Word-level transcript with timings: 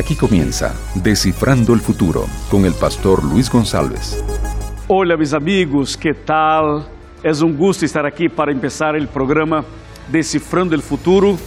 Aquí 0.00 0.16
comienza 0.16 0.74
Descifrando 0.94 1.74
el 1.74 1.80
Futuro 1.80 2.24
con 2.50 2.64
el 2.64 2.72
pastor 2.72 3.22
Luis 3.22 3.50
González. 3.50 4.24
Olá, 4.88 5.14
meus 5.14 5.34
amigos, 5.34 5.94
que 5.94 6.14
tal? 6.14 6.86
É 7.22 7.30
um 7.44 7.52
gosto 7.52 7.84
estar 7.84 8.06
aqui 8.06 8.26
para 8.26 8.54
começar 8.54 8.94
o 8.94 9.06
programa 9.06 9.62
Decifrando 10.08 10.74
o 10.74 10.80
Futuro 10.80 11.38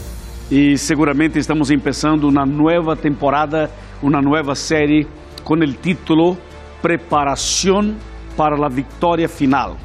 e 0.52 0.78
seguramente 0.78 1.40
estamos 1.40 1.70
começando 1.70 2.26
uma 2.26 2.46
nova 2.46 2.96
temporada, 2.96 3.72
uma 4.04 4.22
nova 4.22 4.54
série 4.54 5.08
com 5.44 5.56
o 5.56 5.74
título 5.74 6.38
Preparação 6.80 7.96
para 8.38 8.56
a 8.64 8.70
Vitória 8.70 9.28
Final. 9.28 9.78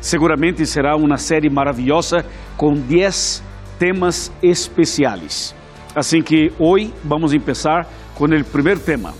Seguramente 0.00 0.66
será 0.66 0.96
uma 0.96 1.18
série 1.18 1.48
maravilhosa 1.48 2.26
com 2.56 2.74
10 2.74 3.44
temas 3.78 4.32
especiais. 4.42 5.54
Assim 5.94 6.20
que 6.20 6.52
hoje 6.58 6.92
vamos 7.04 7.32
começar 7.32 7.86
com 8.18 8.24
o 8.24 8.44
primeiro 8.44 8.80
tema. 8.80 9.14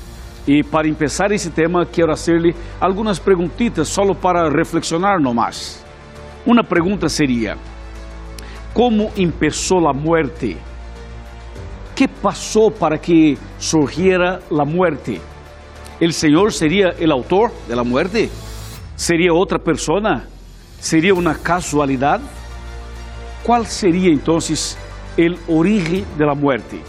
E 0.47 0.63
para 0.65 0.93
começar 0.93 1.31
esse 1.31 1.51
tema, 1.51 1.87
quero 1.87 2.09
fazer-lhe 2.09 2.55
algumas 2.81 3.19
perguntitas 3.19 3.89
só 3.89 4.03
para 4.13 4.51
reflexionar 4.51 5.21
nomás. 5.21 5.85
Uma 6.45 6.65
pergunta 6.65 7.09
seria: 7.09 7.57
Como 8.75 9.11
começou 9.13 9.89
a 9.89 9.93
muerte? 9.95 10.57
que 11.99 12.07
passou 12.07 12.71
para 12.71 12.97
que 12.97 13.37
surgiera 13.59 14.41
a 14.51 14.65
muerte? 14.65 15.21
¿El 16.01 16.13
Senhor 16.13 16.53
seria 16.53 16.95
o 16.97 17.13
autor 17.13 17.51
de 17.67 17.75
la 17.75 17.83
muerte? 17.83 18.31
¿Sería 18.95 19.33
outra 19.33 19.59
persona? 19.59 20.29
¿Sería 20.79 21.13
uma 21.13 21.35
casualidade? 21.35 22.23
Qual 23.43 23.67
seria 23.67 24.13
então 24.13 24.39
o 24.39 25.59
origen 25.59 26.05
de 26.17 26.25
la 26.25 26.37
muerte? 26.37 26.81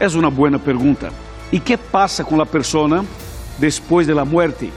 É 0.00 0.08
uma 0.08 0.28
boa 0.28 0.58
pergunta. 0.58 1.12
E 1.52 1.60
que 1.60 1.76
passa 1.76 2.24
com 2.24 2.40
a 2.40 2.46
persona 2.46 3.04
depois 3.58 4.06
de 4.06 4.14
la 4.14 4.24
muerte? 4.24 4.72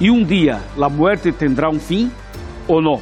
E 0.00 0.10
um 0.10 0.24
dia, 0.24 0.60
la 0.76 0.90
muerte 0.90 1.30
tendrá 1.30 1.70
um 1.70 1.78
fim 1.78 2.10
ou 2.66 2.82
não? 2.82 3.00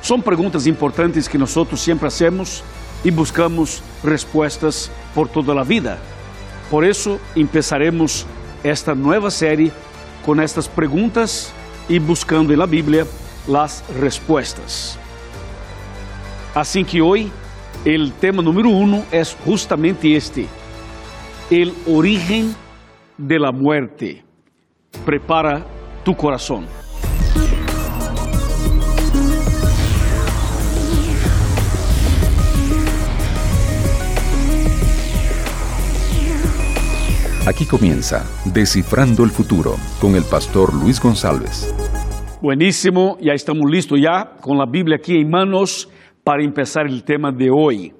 São 0.00 0.20
perguntas 0.20 0.68
importantes 0.68 1.26
que 1.26 1.36
nós 1.36 1.52
sempre 1.76 2.06
hacemos 2.06 2.62
e 3.04 3.10
buscamos 3.10 3.82
respostas 4.04 4.88
por 5.12 5.26
toda 5.26 5.60
a 5.60 5.64
vida. 5.64 5.98
Por 6.70 6.84
isso, 6.84 7.20
começaremos 7.34 8.24
esta 8.62 8.94
nova 8.94 9.30
série 9.30 9.72
com 10.22 10.40
estas 10.40 10.68
perguntas 10.68 11.52
e 11.88 11.98
buscando 11.98 12.56
na 12.56 12.66
Bíblia 12.66 13.06
as 13.52 13.82
respostas. 14.00 14.98
Assim 16.54 16.84
que 16.84 17.02
hoje, 17.02 17.32
o 17.84 18.10
tema 18.10 18.42
número 18.42 18.70
um 18.70 19.02
é 19.12 19.22
justamente 19.24 20.08
este: 20.08 20.48
o 21.48 21.96
origen 21.96 22.52
de 23.16 23.38
la 23.38 23.52
muerte. 23.52 24.24
Prepara 25.04 25.64
tu 26.04 26.12
coração. 26.16 26.64
Aquí 37.46 37.64
comienza 37.64 38.26
Descifrando 38.44 39.22
el 39.22 39.30
Futuro 39.30 39.76
con 40.00 40.16
el 40.16 40.24
pastor 40.24 40.74
Luis 40.74 41.00
González. 41.00 41.72
Buenísimo, 42.42 43.18
ya 43.20 43.34
estamos 43.34 43.70
listos 43.70 44.00
ya 44.02 44.32
con 44.40 44.58
la 44.58 44.66
Biblia 44.66 44.96
aquí 44.96 45.14
en 45.14 45.30
manos 45.30 45.88
para 46.24 46.42
empezar 46.42 46.86
el 46.88 47.04
tema 47.04 47.30
de 47.30 47.48
hoy. 47.52 47.92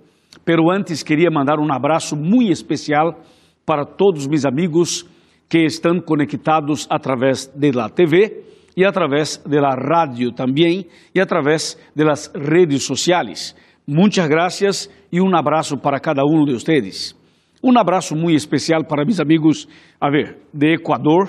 Pero 0.44 0.72
antes 0.72 1.04
quería 1.04 1.30
mandar 1.30 1.60
un 1.60 1.70
abrazo 1.70 2.16
muy 2.16 2.50
especial 2.50 3.16
para 3.66 3.84
todos 3.84 4.26
mis 4.28 4.46
amigos 4.46 5.06
que 5.48 5.66
están 5.66 6.00
conectados 6.00 6.86
a 6.88 6.98
través 6.98 7.52
de 7.54 7.72
la 7.72 7.90
TV 7.90 8.44
y 8.74 8.84
a 8.84 8.92
través 8.92 9.42
de 9.44 9.60
la 9.60 9.76
radio 9.76 10.32
también 10.32 10.86
y 11.12 11.20
a 11.20 11.26
través 11.26 11.78
de 11.94 12.04
las 12.04 12.30
redes 12.32 12.86
sociales. 12.86 13.56
Muchas 13.86 14.28
gracias 14.28 14.90
y 15.10 15.18
un 15.18 15.34
abrazo 15.34 15.76
para 15.76 16.00
cada 16.00 16.24
uno 16.24 16.46
de 16.46 16.54
ustedes. 16.54 17.14
Um 17.62 17.76
abraço 17.78 18.14
muito 18.14 18.36
especial 18.36 18.86
para 18.86 19.04
meus 19.04 19.18
amigos, 19.18 19.68
a 19.98 20.08
ver, 20.10 20.38
de 20.52 20.74
Equador, 20.74 21.28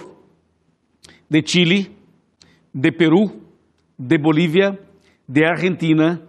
de 1.29 1.41
Chile, 1.41 1.89
de 2.73 2.91
Peru, 2.91 3.31
de 3.97 4.17
Bolívia, 4.17 4.77
de 5.27 5.45
Argentina, 5.45 6.21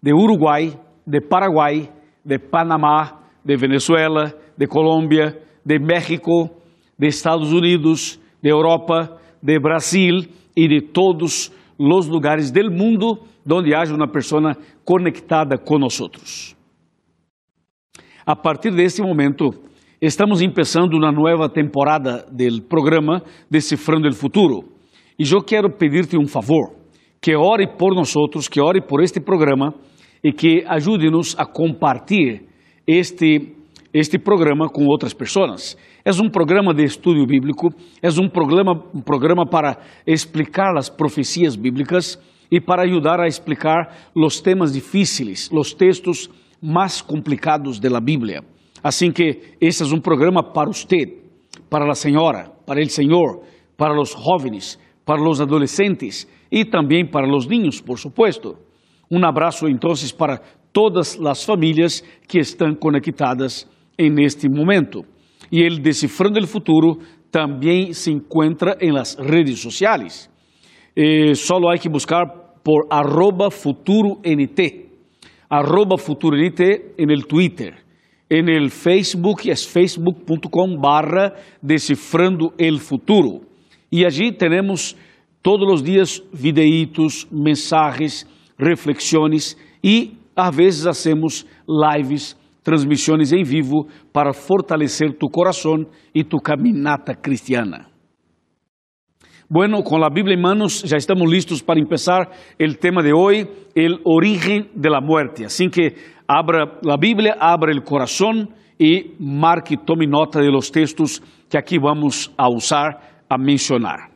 de 0.00 0.12
Uruguai, 0.12 0.78
de 1.04 1.20
Paraguai, 1.20 1.90
de 2.22 2.38
Panamá, 2.38 3.22
de 3.42 3.56
Venezuela, 3.56 4.34
de 4.56 4.66
Colômbia, 4.66 5.34
de 5.66 5.80
México, 5.80 6.48
de 6.96 7.08
Estados 7.08 7.52
Unidos, 7.52 8.20
de 8.40 8.48
Europa, 8.48 9.20
de 9.42 9.58
Brasil 9.58 10.20
e 10.56 10.68
de 10.68 10.80
todos 10.80 11.52
os 11.76 12.06
lugares 12.06 12.52
do 12.52 12.70
mundo 12.70 13.18
onde 13.50 13.74
haja 13.74 13.92
uma 13.92 14.08
pessoa 14.08 14.56
conectada 14.84 15.58
nós. 15.78 16.56
A 18.24 18.36
partir 18.36 18.70
desse 18.70 19.02
momento, 19.02 19.50
estamos 20.00 20.40
começando 20.40 20.94
uma 20.94 21.10
nova 21.10 21.48
temporada 21.48 22.24
do 22.30 22.62
programa 22.62 23.22
Decifrando 23.50 24.08
o 24.08 24.14
Futuro. 24.14 24.64
E 25.18 25.24
eu 25.30 25.42
quero 25.42 25.70
pedir-te 25.70 26.16
um 26.16 26.26
favor, 26.26 26.76
que 27.20 27.34
ore 27.34 27.66
por 27.76 27.94
nós, 27.94 28.14
que 28.48 28.60
ore 28.60 28.80
por 28.80 29.02
este 29.02 29.20
programa 29.20 29.74
e 30.22 30.32
que 30.32 30.64
ajude-nos 30.66 31.34
a 31.38 31.44
compartilhar 31.44 32.40
este, 32.86 33.55
este 33.98 34.18
programa 34.18 34.68
com 34.68 34.84
outras 34.84 35.14
pessoas. 35.14 35.74
É 36.04 36.10
um 36.10 36.28
programa 36.28 36.74
de 36.74 36.84
estudo 36.84 37.24
bíblico, 37.26 37.70
é 38.02 38.08
um 38.20 38.28
programa, 38.28 38.72
um 38.94 39.00
programa 39.00 39.46
para 39.46 39.78
explicar 40.06 40.76
as 40.76 40.90
profecias 40.90 41.56
bíblicas 41.56 42.18
e 42.50 42.60
para 42.60 42.82
ajudar 42.82 43.20
a 43.20 43.26
explicar 43.26 44.10
os 44.14 44.38
temas 44.38 44.74
difíceis, 44.74 45.48
os 45.50 45.72
textos 45.72 46.28
mais 46.62 47.00
complicados 47.00 47.80
da 47.80 47.98
Bíblia. 47.98 48.42
Assim 48.84 49.10
que 49.10 49.54
este 49.60 49.82
é 49.82 49.86
um 49.86 50.00
programa 50.00 50.42
para 50.42 50.70
você, 50.70 51.18
para 51.70 51.90
a 51.90 51.94
senhora, 51.94 52.52
para 52.66 52.80
o 52.80 52.90
senhor, 52.90 53.42
para 53.78 53.98
os 53.98 54.10
jovens, 54.10 54.78
para 55.06 55.22
os 55.22 55.40
adolescentes 55.40 56.28
e 56.52 56.66
também 56.66 57.06
para 57.06 57.26
os 57.34 57.46
niños, 57.46 57.80
por 57.80 57.98
supuesto. 57.98 58.58
Um 59.10 59.24
abraço 59.24 59.66
então 59.68 59.92
para 60.18 60.38
todas 60.70 61.18
as 61.18 61.42
famílias 61.42 62.02
que 62.28 62.38
estão 62.38 62.74
conectadas 62.74 63.66
en 63.96 64.18
este 64.18 64.48
momento. 64.48 65.04
E 65.50 65.62
el 65.62 65.80
Descifrando 65.80 66.38
el 66.38 66.46
Futuro 66.46 66.98
também 67.30 67.92
se 67.92 68.10
encontra 68.10 68.76
em 68.80 68.92
las 68.92 69.16
redes 69.16 69.60
sociais. 69.60 70.30
Eh, 70.94 71.34
solo 71.34 71.68
hay 71.68 71.78
que 71.78 71.88
buscar 71.88 72.26
por 72.64 72.86
arroba 72.90 73.50
futuroNT 73.50 74.86
arroba 75.48 75.96
futuronit 75.96 76.60
en 76.98 77.10
el 77.10 77.26
Twitter. 77.26 77.74
En 78.28 78.48
el 78.48 78.70
Facebook 78.70 79.42
es 79.44 79.66
facebook.com 79.66 80.80
barra 80.80 81.34
Decifrando 81.62 82.52
el 82.58 82.80
Futuro. 82.80 83.42
E 83.90 84.04
allí 84.04 84.32
temos 84.32 84.96
todos 85.42 85.72
os 85.72 85.84
dias 85.84 86.20
videitos, 86.32 87.28
mensagens, 87.30 88.26
reflexões 88.58 89.56
e 89.82 90.14
às 90.34 90.54
vezes 90.54 90.86
hacemos 90.86 91.46
lives, 91.68 92.36
transmissões 92.66 93.32
em 93.32 93.44
vivo 93.44 93.86
para 94.12 94.32
fortalecer 94.32 95.16
tu 95.16 95.28
coração 95.28 95.86
e 96.12 96.24
tu 96.24 96.38
caminata 96.38 97.14
cristiana. 97.14 97.86
Bueno, 99.48 99.84
con 99.84 100.00
la 100.00 100.10
Biblia 100.10 100.34
en 100.34 100.42
manos 100.42 100.82
ya 100.82 100.96
estamos 100.96 101.30
listos 101.30 101.62
para 101.62 101.78
empezar 101.78 102.28
el 102.58 102.78
tema 102.78 103.04
de 103.04 103.12
hoy, 103.12 103.48
el 103.76 104.00
origen 104.02 104.68
de 104.74 104.90
la 104.90 105.00
muerte. 105.00 105.44
Así 105.44 105.68
que 105.68 105.94
abra 106.26 106.80
la 106.82 106.96
Biblia, 106.96 107.36
abra 107.38 107.70
el 107.70 107.84
corazón 107.84 108.50
y 108.76 109.14
marque 109.20 109.76
tome 109.76 110.08
nota 110.08 110.40
de 110.40 110.50
los 110.50 110.72
textos 110.72 111.22
que 111.48 111.56
aquí 111.56 111.78
vamos 111.78 112.32
a 112.36 112.48
usar, 112.48 113.22
a 113.28 113.38
mencionar. 113.38 114.15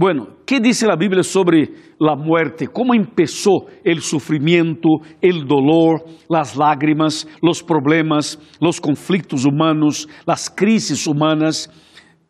Bueno, 0.00 0.28
¿qué 0.46 0.60
dice 0.60 0.86
la 0.86 0.94
Biblia 0.94 1.24
sobre 1.24 1.70
la 1.98 2.14
muerte? 2.14 2.68
¿Cómo 2.68 2.94
empezó 2.94 3.66
el 3.82 4.00
sufrimiento, 4.00 5.00
el 5.20 5.44
dolor, 5.44 6.04
las 6.28 6.56
lágrimas, 6.56 7.26
los 7.42 7.64
problemas, 7.64 8.38
los 8.60 8.80
conflictos 8.80 9.44
humanos, 9.44 10.08
las 10.24 10.48
crisis 10.48 11.04
humanas? 11.08 11.68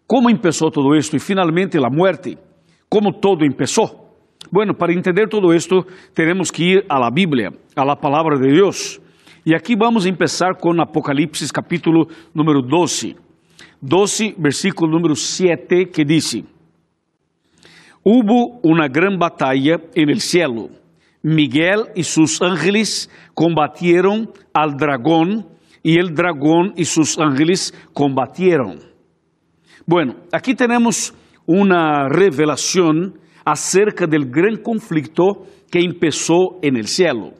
Como 0.07 0.31
começou 0.31 0.71
todo 0.71 0.97
isto 0.97 1.15
e 1.15 1.19
finalmente 1.19 1.77
a 1.77 1.91
morte? 1.91 2.39
Como 2.89 3.13
todo 3.13 3.45
começou? 3.47 4.17
Bueno, 4.51 4.73
para 4.73 4.95
entender 4.95 5.29
todo 5.29 5.53
esto, 5.53 5.85
temos 6.15 6.51
que 6.51 6.65
ir 6.65 6.87
a 6.89 6.99
la 6.99 7.11
Biblia, 7.11 7.51
a 7.77 7.85
la 7.85 7.97
palabra 7.97 8.39
de 8.39 8.51
Dios. 8.51 8.99
E 9.45 9.55
aqui 9.55 9.77
vamos 9.77 10.07
empezar 10.07 10.57
com 10.59 10.81
Apocalipse 10.81 11.53
capítulo 11.53 12.09
número 12.35 12.63
12. 12.63 13.15
12, 13.83 14.37
versículo 14.39 14.91
número 14.91 15.15
7, 15.15 15.91
que 15.93 16.03
diz: 16.03 16.43
Hubo 18.11 18.59
uma 18.63 18.89
gran 18.89 19.19
batalla 19.19 19.83
en 19.95 20.09
el 20.09 20.23
cielo. 20.23 20.71
Miguel 21.23 21.89
y 21.95 22.05
sus 22.05 22.41
ángeles 22.41 23.11
combatieron 23.35 24.31
al 24.55 24.79
dragón 24.79 25.47
y 25.83 25.99
el 25.99 26.15
dragón 26.15 26.73
y 26.75 26.87
sus 26.87 27.19
ángeles 27.19 27.75
combatieron. 27.93 28.79
Bueno, 29.85 30.15
aquí 30.33 30.55
tenemos 30.55 31.13
una 31.45 32.09
revelación 32.09 33.21
acerca 33.45 34.07
del 34.07 34.31
gran 34.31 34.57
conflicto 34.63 35.45
que 35.71 35.81
empezó 35.81 36.61
en 36.63 36.79
el 36.79 36.87
cielo. 36.87 37.35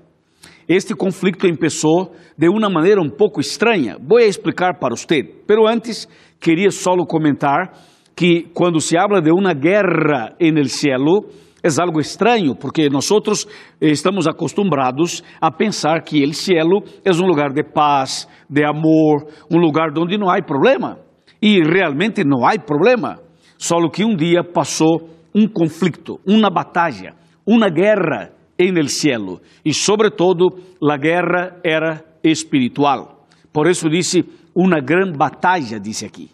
Este 0.67 0.95
conflicto 0.95 1.47
empezó 1.47 2.13
de 2.37 2.47
una 2.47 2.69
manera 2.69 3.01
un 3.01 3.13
poco 3.13 3.41
extraña. 3.41 3.97
Voy 3.99 4.25
a 4.25 4.27
explicar 4.27 4.79
para 4.79 4.93
usted, 4.93 5.25
pero 5.47 5.67
antes 5.67 6.07
quería 6.39 6.71
solo 6.71 7.07
comentar 7.07 7.73
que 8.19 8.51
cuando 8.53 8.81
se 8.81 8.99
habla 8.99 9.21
de 9.21 9.31
una 9.31 9.55
guerra 9.55 10.35
en 10.41 10.59
el 10.59 10.69
cielo, 10.69 11.21
es 11.63 11.79
algo 11.79 12.01
extraño, 12.01 12.57
porque 12.57 12.91
nosotros 12.91 13.47
estamos 13.79 14.27
acostumbrados 14.27 15.23
a 15.41 15.57
pensar 15.57 16.03
que 16.03 16.25
el 16.25 16.35
cielo 16.35 16.81
es 17.05 17.21
un 17.21 17.29
lugar 17.29 17.53
de 17.53 17.63
paz, 17.63 18.29
de 18.49 18.67
amor, 18.67 19.29
un 19.49 19.61
lugar 19.61 19.95
donde 19.95 20.19
no 20.19 20.33
hay 20.33 20.43
problema. 20.43 20.99
Y 21.41 21.63
realmente 21.63 22.25
no 22.25 22.45
hay 22.45 22.59
problema. 22.59 23.21
Solo 23.57 23.89
que 23.89 24.05
un 24.05 24.17
día 24.17 24.41
pasó 24.53 24.97
un 25.33 25.47
conflicto, 25.53 26.19
una 26.27 26.51
batalla, 26.51 27.15
una 27.45 27.69
guerra 27.69 28.33
en 28.57 28.79
el 28.79 28.89
cielo. 28.89 29.43
Y 29.63 29.73
sobre 29.73 30.11
todo, 30.11 30.57
la 30.81 30.97
guerra 30.97 31.59
era 31.63 32.05
espiritual. 32.25 33.11
Por 33.53 33.69
eso 33.69 33.89
dice 33.89 34.25
una 34.55 34.81
gran 34.81 35.13
batalla, 35.13 35.79
dice 35.79 36.07
aquí. 36.07 36.29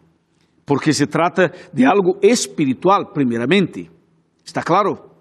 Porque 0.65 0.93
se 0.93 1.07
trata 1.07 1.53
de 1.73 1.87
algo 1.87 2.19
espiritual, 2.23 3.09
primeramente. 3.13 3.91
¿Está 4.45 4.63
claro? 4.63 5.15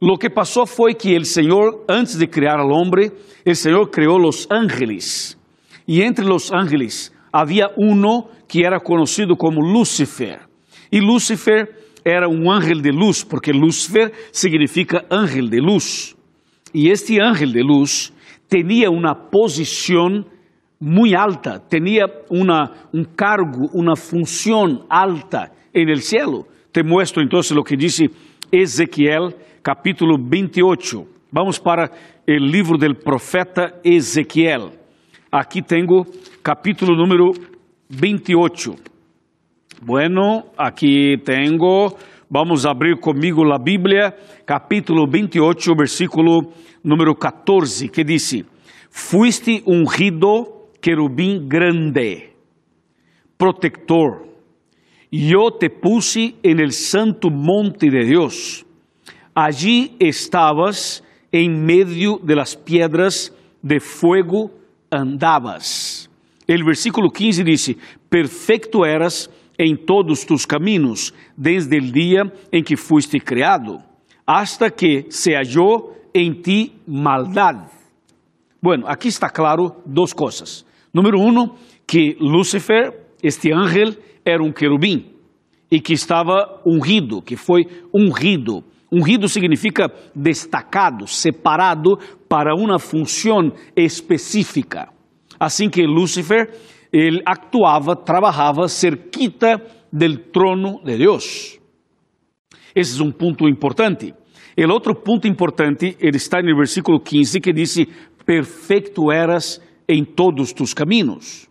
Lo 0.00 0.16
que 0.16 0.30
pasó 0.30 0.64
fue 0.64 0.94
que 0.94 1.16
el 1.16 1.24
Señor, 1.24 1.84
antes 1.88 2.18
de 2.18 2.30
crear 2.30 2.60
al 2.60 2.70
hombre, 2.70 3.12
el 3.44 3.56
Señor 3.56 3.90
creó 3.90 4.18
los 4.18 4.46
ángeles. 4.50 5.38
Y 5.86 6.02
entre 6.02 6.24
los 6.24 6.52
ángeles 6.52 7.12
había 7.32 7.70
uno 7.76 8.28
que 8.46 8.60
era 8.60 8.78
conocido 8.78 9.36
como 9.36 9.60
Lucifer. 9.60 10.40
Y 10.90 11.00
Lucifer 11.00 11.78
era 12.04 12.28
un 12.28 12.48
ángel 12.48 12.80
de 12.80 12.92
luz, 12.92 13.24
porque 13.24 13.52
Lucifer 13.52 14.12
significa 14.30 15.04
ángel 15.10 15.50
de 15.50 15.58
luz. 15.58 16.16
Y 16.72 16.90
este 16.90 17.20
ángel 17.20 17.52
de 17.52 17.62
luz 17.62 18.12
tenía 18.48 18.90
una 18.90 19.28
posición 19.30 20.26
muy 20.80 21.14
alta, 21.14 21.62
una, 22.30 22.88
un 22.92 23.04
cargo, 23.16 23.68
una 23.72 23.96
función 23.96 24.84
alta 24.88 25.52
en 25.72 25.88
el 25.88 26.02
cielo. 26.02 26.46
Te 26.72 26.82
muestro 26.82 27.22
entonces 27.22 27.56
lo 27.56 27.64
que 27.64 27.76
dice 27.76 28.10
Ezequiel 28.50 29.34
capítulo 29.62 30.16
28. 30.18 31.06
Vamos 31.30 31.60
para 31.60 31.90
el 32.26 32.50
livro 32.50 32.78
del 32.78 32.96
profeta 32.96 33.80
Ezequiel. 33.84 34.70
Aqui 35.30 35.60
tenho 35.60 36.06
capítulo 36.42 36.96
número 36.96 37.32
28. 37.90 38.74
Bueno, 39.82 40.46
aqui 40.56 41.18
tenho. 41.22 41.94
Vamos 42.30 42.64
abrir 42.64 42.98
comigo 42.98 43.42
a 43.52 43.58
Bíblia, 43.58 44.14
capítulo 44.44 45.06
28, 45.06 45.74
versículo 45.74 46.52
número 46.82 47.14
14, 47.14 47.88
que 47.88 48.04
diz: 48.04 48.42
Fuiste 48.90 49.62
ungido 49.66 50.57
querubim 50.80 51.46
grande, 51.46 52.30
protector. 53.36 54.26
Eu 55.10 55.50
te 55.50 55.68
puse 55.70 56.34
en 56.42 56.60
el 56.60 56.70
santo 56.72 57.30
monte 57.30 57.88
de 57.88 58.04
Deus 58.04 58.66
Allí 59.40 59.94
estabas 60.00 61.04
en 61.30 61.64
medio 61.64 62.18
de 62.20 62.34
las 62.34 62.56
piedras 62.56 63.32
de 63.62 63.78
fuego 63.78 64.50
andabas. 64.90 66.10
El 66.44 66.64
versículo 66.64 67.08
15 67.08 67.44
dice, 67.44 67.76
perfecto 68.08 68.84
eras 68.84 69.30
en 69.56 69.86
todos 69.86 70.26
tus 70.26 70.44
caminos, 70.44 71.14
desde 71.36 71.76
el 71.76 71.92
día 71.92 72.24
en 72.50 72.64
que 72.64 72.76
fuiste 72.76 73.20
creado, 73.20 73.80
hasta 74.26 74.70
que 74.70 75.06
se 75.08 75.36
halló 75.36 75.92
en 76.12 76.42
ti 76.42 76.72
maldad. 76.84 77.70
Bueno, 78.60 78.86
aquí 78.88 79.06
está 79.06 79.30
claro 79.30 79.80
dos 79.84 80.12
cosas. 80.12 80.66
Número 80.92 81.18
uno, 81.20 81.56
que 81.86 82.16
Lucifer, 82.20 83.14
este 83.22 83.52
ángel, 83.52 83.98
era 84.24 84.42
un 84.42 84.52
querubín 84.52 85.16
y 85.70 85.80
que 85.80 85.94
estaba 85.94 86.60
ungido, 86.64 87.22
que 87.22 87.36
fue 87.36 87.66
ungido 87.92 88.64
Ungido 88.90 89.28
significa 89.28 89.92
destacado, 90.14 91.06
separado 91.06 91.98
para 92.26 92.54
uma 92.54 92.78
função 92.78 93.52
específica. 93.76 94.88
Assim 95.38 95.68
que 95.68 95.86
Lúcifer, 95.86 96.50
ele 96.90 97.22
actuava, 97.24 97.94
trabalhava 97.94 98.66
cerquita 98.66 99.62
del 99.92 100.30
trono 100.32 100.80
de 100.82 100.96
Deus. 100.96 101.58
Esse 102.74 103.00
é 103.00 103.04
um 103.04 103.12
ponto 103.12 103.46
importante. 103.46 104.14
O 104.56 104.72
outro 104.72 104.94
ponto 104.94 105.28
importante, 105.28 105.96
ele 106.00 106.16
está 106.16 106.40
no 106.40 106.56
versículo 106.56 106.98
15, 106.98 107.40
que 107.40 107.52
diz: 107.52 107.76
Perfeito 108.24 109.12
eras 109.12 109.60
em 109.88 110.04
todos 110.04 110.52
tus 110.52 110.74
caminhos. 110.74 111.48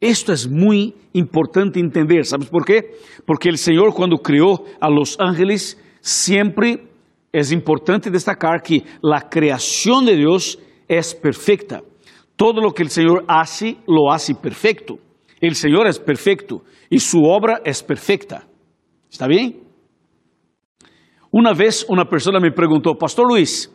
Isto 0.00 0.32
é 0.32 0.48
muito 0.48 0.96
importante 1.14 1.80
entender, 1.80 2.24
¿sabes 2.24 2.48
por 2.48 2.64
quê? 2.64 2.94
Porque 3.26 3.50
o 3.50 3.56
Senhor, 3.56 3.92
quando 3.92 4.18
criou 4.18 4.66
a 4.80 4.88
los 4.88 5.18
ángeles, 5.18 5.76
Siempre 6.00 6.88
es 7.32 7.52
importante 7.52 8.10
destacar 8.10 8.62
que 8.62 8.82
la 9.02 9.28
creación 9.28 10.06
de 10.06 10.16
Dios 10.16 10.58
es 10.88 11.14
perfecta. 11.14 11.82
Todo 12.36 12.60
lo 12.60 12.72
que 12.72 12.82
el 12.82 12.90
Señor 12.90 13.24
hace, 13.28 13.76
lo 13.86 14.10
hace 14.10 14.34
perfecto. 14.34 14.98
El 15.40 15.54
Señor 15.54 15.86
es 15.86 15.98
perfecto 15.98 16.62
y 16.88 16.98
su 16.98 17.22
obra 17.22 17.60
es 17.64 17.82
perfecta. 17.82 18.46
¿Está 19.10 19.26
bien? 19.26 19.62
Una 21.30 21.52
vez 21.52 21.84
una 21.88 22.06
persona 22.06 22.40
me 22.40 22.50
preguntó, 22.50 22.94
Pastor 22.94 23.28
Luis, 23.28 23.70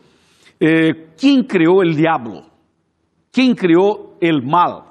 eh, 0.60 1.12
¿quién 1.18 1.44
creó 1.44 1.82
el 1.82 1.96
diablo? 1.96 2.44
¿Quién 3.36 3.54
creó 3.54 4.16
el 4.18 4.42
mal? 4.42 4.84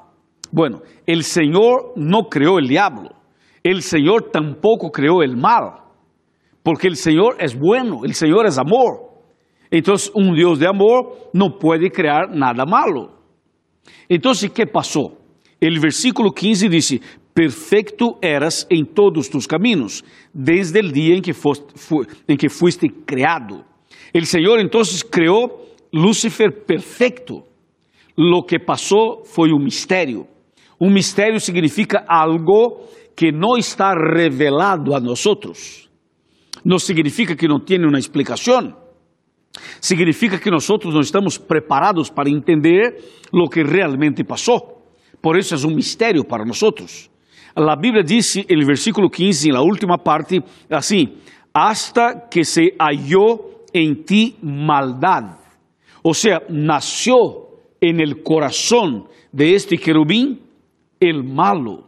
Bueno, 0.51 0.83
el 1.07 1.23
Señor 1.23 1.93
no 1.95 2.29
creó 2.29 2.59
el 2.59 2.67
diablo. 2.67 3.09
El 3.63 3.81
Señor 3.81 4.29
tampoco 4.31 4.91
creó 4.91 5.23
el 5.23 5.35
mal 5.35 5.81
porque 6.61 6.87
el 6.87 6.95
Señor 6.95 7.37
es 7.39 7.57
bueno, 7.57 8.05
el 8.05 8.13
Señor 8.13 8.45
es 8.45 8.59
amor. 8.59 8.99
Entonces, 9.71 10.11
un 10.13 10.35
Dios 10.35 10.59
de 10.59 10.67
amor 10.67 11.31
no 11.33 11.57
puede 11.57 11.89
crear 11.89 12.29
nada 12.29 12.65
malo. 12.65 13.17
Entonces, 14.07 14.51
¿qué 14.51 14.67
pasó? 14.67 15.17
El 15.59 15.79
versículo 15.79 16.29
15 16.29 16.69
dice, 16.69 17.01
perfecto 17.33 18.19
eras 18.21 18.67
en 18.69 18.93
todos 18.93 19.27
tus 19.27 19.47
caminos, 19.47 20.05
desde 20.31 20.81
el 20.81 20.91
día 20.91 21.15
en 21.15 21.23
que, 21.23 21.33
fuiste, 21.33 21.73
en 22.27 22.37
que 22.37 22.49
fuiste 22.49 22.91
creado. 23.07 23.65
El 24.13 24.27
Señor 24.27 24.59
entonces 24.59 25.03
creó 25.03 25.65
Lucifer 25.91 26.63
perfecto. 26.63 27.43
Lo 28.15 28.43
que 28.45 28.59
pasó 28.59 29.23
fue 29.23 29.51
un 29.51 29.63
misterio. 29.63 30.27
Un 30.79 30.93
misterio 30.93 31.39
significa 31.39 32.05
algo 32.07 32.87
que 33.15 33.31
no 33.31 33.57
está 33.57 33.93
revelado 33.93 34.95
a 34.95 34.99
nosotros 34.99 35.85
no 36.65 36.79
significa 36.79 37.35
que 37.35 37.47
não 37.47 37.59
tem 37.59 37.79
uma 37.85 37.99
explicação. 37.99 38.75
Significa 39.79 40.39
que 40.39 40.49
nós 40.49 40.67
não 40.67 40.99
estamos 40.99 41.37
preparados 41.37 42.09
para 42.09 42.29
entender 42.29 42.97
o 43.31 43.47
que 43.47 43.63
realmente 43.63 44.23
passou. 44.23 44.83
Por 45.21 45.37
isso 45.37 45.53
é 45.53 45.57
um 45.67 45.75
mistério 45.75 46.25
para 46.25 46.43
nós. 46.43 47.09
A 47.55 47.75
Bíblia 47.75 48.03
diz, 48.03 48.35
no 48.35 48.65
versículo 48.65 49.09
15, 49.09 49.51
na 49.51 49.61
última 49.61 49.97
parte, 49.97 50.41
assim: 50.69 51.17
hasta 51.53 52.27
que 52.29 52.43
se 52.43 52.73
halló 52.79 53.37
em 53.73 53.93
ti 53.93 54.35
maldade. 54.41 55.35
Ou 56.03 56.13
seja, 56.13 56.41
nació 56.49 57.44
en 57.89 57.99
el 57.99 58.23
corazón 58.23 59.07
de 59.31 59.55
este 59.55 59.77
querubín 59.77 60.41
el 60.99 61.23
malo, 61.23 61.87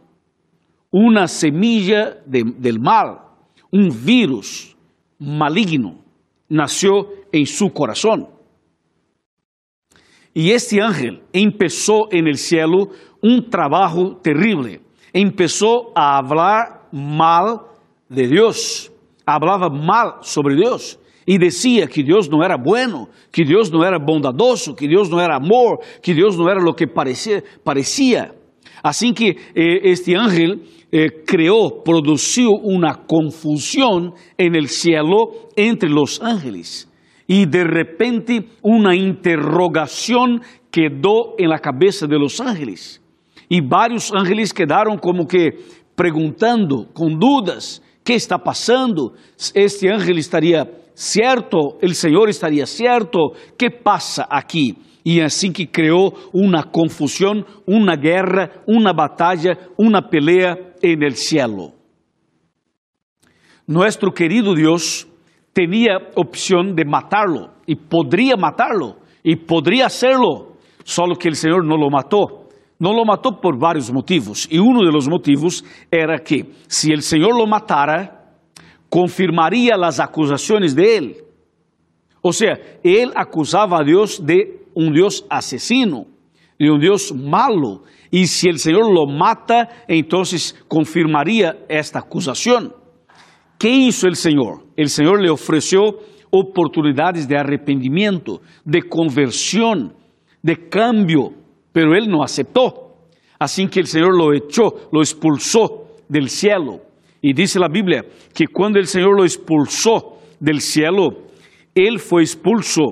una 0.90 1.28
semilla 1.28 2.18
de, 2.26 2.44
del 2.44 2.78
mal 2.80 3.28
um 3.70 3.90
vírus 4.04 4.76
maligno 5.18 5.96
nació 6.48 7.08
en 7.32 7.46
su 7.46 7.72
corazón. 7.72 8.28
Y 10.32 10.52
este 10.52 10.80
ángel 10.80 11.22
empezó 11.32 12.10
en 12.12 12.28
el 12.28 12.36
cielo 12.36 12.90
un 13.22 13.50
trabajo 13.50 14.16
terrible. 14.22 14.80
Empezó 15.12 15.92
a 15.96 16.18
hablar 16.18 16.88
mal 16.92 17.62
de 18.08 18.28
Dios. 18.28 18.92
Hablaba 19.26 19.68
mal 19.68 20.14
sobre 20.22 20.54
Dios. 20.54 20.97
E 21.28 21.38
decía 21.38 21.86
que 21.86 22.02
Deus 22.02 22.26
não 22.26 22.42
era 22.42 22.56
bueno, 22.56 23.06
que 23.30 23.44
Deus 23.44 23.70
não 23.70 23.84
era 23.84 23.98
bondadoso, 23.98 24.74
que 24.74 24.88
Deus 24.88 25.10
não 25.10 25.20
era 25.20 25.36
amor, 25.36 25.78
que 26.02 26.14
Deus 26.14 26.38
não 26.38 26.48
era 26.48 26.58
lo 26.58 26.72
que 26.72 26.86
parecia. 26.86 28.34
Assim 28.82 29.12
que 29.12 29.36
eh, 29.54 29.90
este 29.90 30.16
ángel 30.16 30.62
eh, 30.90 31.22
creó, 31.26 31.82
produció 31.84 32.52
una 32.52 32.94
confusión 33.06 34.14
en 34.38 34.54
el 34.54 34.68
cielo 34.68 35.50
entre 35.54 35.90
los 35.90 36.18
ángeles. 36.22 36.90
Y 37.26 37.44
de 37.44 37.64
repente 37.64 38.48
una 38.62 38.96
interrogación 38.96 40.40
quedó 40.70 41.34
en 41.36 41.50
la 41.50 41.58
cabeza 41.58 42.06
de 42.06 42.18
los 42.18 42.40
ángeles. 42.40 43.02
Y 43.50 43.60
varios 43.60 44.14
ángeles 44.14 44.54
quedaron 44.54 44.96
como 44.96 45.26
que 45.26 45.50
preguntando, 45.94 46.88
con 46.94 47.18
dudas, 47.18 47.82
¿qué 48.02 48.14
está 48.14 48.38
pasando? 48.38 49.12
¿Este 49.52 49.92
ángel 49.92 50.16
estaría 50.16 50.66
cierto? 50.98 51.78
¿El 51.80 51.94
Señor 51.94 52.28
estaría 52.28 52.66
cierto? 52.66 53.32
¿Qué 53.56 53.70
pasa 53.70 54.26
aquí? 54.28 54.76
Y 55.04 55.20
así 55.20 55.52
que 55.52 55.70
creó 55.70 56.12
una 56.32 56.64
confusión, 56.64 57.46
una 57.66 57.94
guerra, 57.94 58.62
una 58.66 58.92
batalla, 58.92 59.56
una 59.76 60.08
pelea 60.08 60.74
en 60.82 61.02
el 61.04 61.14
cielo. 61.14 61.72
Nuestro 63.66 64.12
querido 64.12 64.54
Dios 64.54 65.06
tenía 65.52 65.98
opción 66.16 66.74
de 66.74 66.84
matarlo 66.84 67.52
y 67.64 67.76
podría 67.76 68.36
matarlo 68.36 68.96
y 69.22 69.36
podría 69.36 69.86
hacerlo, 69.86 70.56
solo 70.82 71.14
que 71.14 71.28
el 71.28 71.36
Señor 71.36 71.64
no 71.64 71.76
lo 71.76 71.90
mató. 71.90 72.48
No 72.80 72.92
lo 72.92 73.04
mató 73.04 73.40
por 73.40 73.58
varios 73.58 73.92
motivos 73.92 74.46
y 74.50 74.58
uno 74.58 74.84
de 74.84 74.92
los 74.92 75.08
motivos 75.08 75.64
era 75.90 76.18
que 76.18 76.52
si 76.68 76.92
el 76.92 77.02
Señor 77.02 77.36
lo 77.36 77.44
matara, 77.44 78.17
confirmaría 78.88 79.76
las 79.76 80.00
acusaciones 80.00 80.74
de 80.74 80.96
él. 80.96 81.16
O 82.20 82.32
sea, 82.32 82.58
él 82.82 83.12
acusaba 83.14 83.80
a 83.80 83.84
Dios 83.84 84.24
de 84.24 84.66
un 84.74 84.92
Dios 84.92 85.24
asesino, 85.30 86.06
de 86.58 86.70
un 86.70 86.80
Dios 86.80 87.14
malo. 87.14 87.82
Y 88.10 88.26
si 88.26 88.48
el 88.48 88.58
Señor 88.58 88.92
lo 88.92 89.06
mata, 89.06 89.68
entonces 89.86 90.56
confirmaría 90.66 91.56
esta 91.68 92.00
acusación. 92.00 92.74
¿Qué 93.58 93.70
hizo 93.70 94.06
el 94.06 94.16
Señor? 94.16 94.64
El 94.76 94.88
Señor 94.88 95.20
le 95.20 95.30
ofreció 95.30 95.98
oportunidades 96.30 97.26
de 97.28 97.36
arrepentimiento, 97.36 98.40
de 98.64 98.82
conversión, 98.82 99.94
de 100.42 100.68
cambio, 100.68 101.32
pero 101.72 101.94
él 101.94 102.08
no 102.08 102.22
aceptó. 102.22 102.96
Así 103.38 103.66
que 103.68 103.80
el 103.80 103.86
Señor 103.86 104.16
lo 104.16 104.32
echó, 104.32 104.88
lo 104.92 105.00
expulsó 105.00 105.96
del 106.08 106.28
cielo. 106.28 106.80
Y 107.20 107.32
dice 107.32 107.58
la 107.58 107.68
Biblia 107.68 108.04
que 108.34 108.46
cuando 108.46 108.78
el 108.78 108.86
Señor 108.86 109.16
lo 109.16 109.24
expulsó 109.24 110.18
del 110.38 110.60
cielo, 110.60 111.28
él 111.74 111.98
fue 111.98 112.22
expulso 112.22 112.82